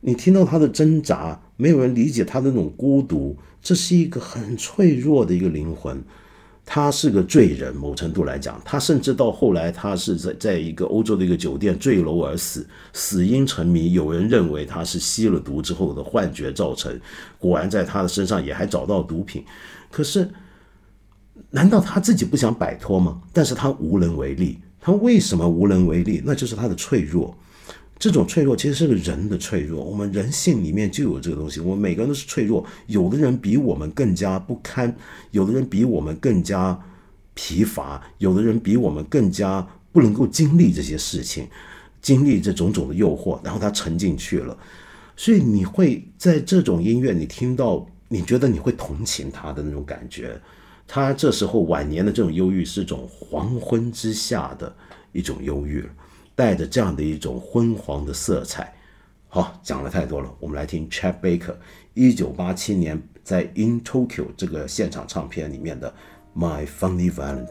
[0.00, 3.36] 你听到他的挣扎，没有人理解他的那种孤独。
[3.62, 6.02] 这是一个很脆弱的一个灵魂，
[6.66, 7.74] 他是个罪人。
[7.74, 13.94] 某程度来讲，他甚至到后来，他是在在一个欧洲的一个酒店坠楼而死，死因成谜。
[13.94, 17.00] 有人认为他是吸了毒之后的幻觉造成。
[17.38, 19.42] 果然，在他的身上也还找到毒品。
[19.90, 20.28] 可是，
[21.54, 23.22] 难道他自己不想摆脱吗？
[23.32, 24.58] 但是他无能为力。
[24.80, 26.20] 他为什么无能为力？
[26.24, 27.32] 那就是他的脆弱。
[27.96, 31.60] 这种脆弱其实是个人的脆弱，我们人性里面就有这个东西。
[31.60, 34.94] 我们每个人都是脆弱，有的人比我们更加不堪，
[35.30, 36.76] 有的人比我们更加
[37.34, 41.46] 疲乏，有的人比我们更加不能够经历这些事情，
[42.02, 44.58] 经历这种种的诱惑，然后他沉进去了。
[45.16, 50.38] 所以你会在这种音乐你听到，你觉得你会同情他的那种感觉。
[50.86, 54.74] 他这时候晚年的这种忧郁是一种黄昏之下的
[55.12, 55.84] 一种忧郁。
[56.36, 58.74] 带着这样的一种昏黄的色彩。
[59.28, 61.54] 好，讲了太多了，我们来听 Chad Baker
[61.94, 65.94] 一九八七年在 In Tokyo 这个现场唱片里面的
[66.36, 67.46] 《My Funny Valentine》。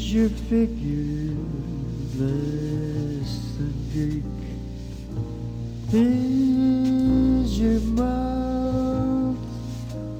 [0.00, 1.36] Is your figure
[2.16, 4.24] less than Greek?
[5.92, 9.36] Is your mouth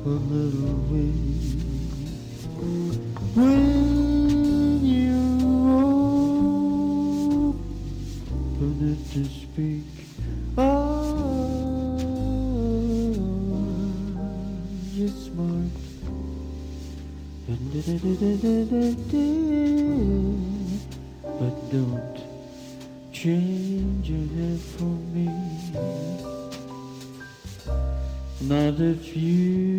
[0.05, 1.63] a little weak
[3.35, 5.17] when you
[8.59, 9.89] open it to speak?
[10.59, 11.17] Ah, oh,
[14.93, 15.73] you're smart.
[17.49, 19.40] But
[21.71, 22.19] don't
[23.13, 25.31] change your head for me.
[28.41, 29.70] Not if you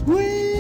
[0.05, 0.59] When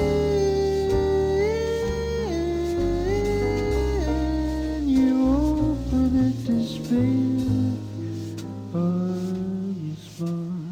[4.87, 7.47] you open it to speak,
[8.73, 9.35] are
[9.83, 10.69] you smart?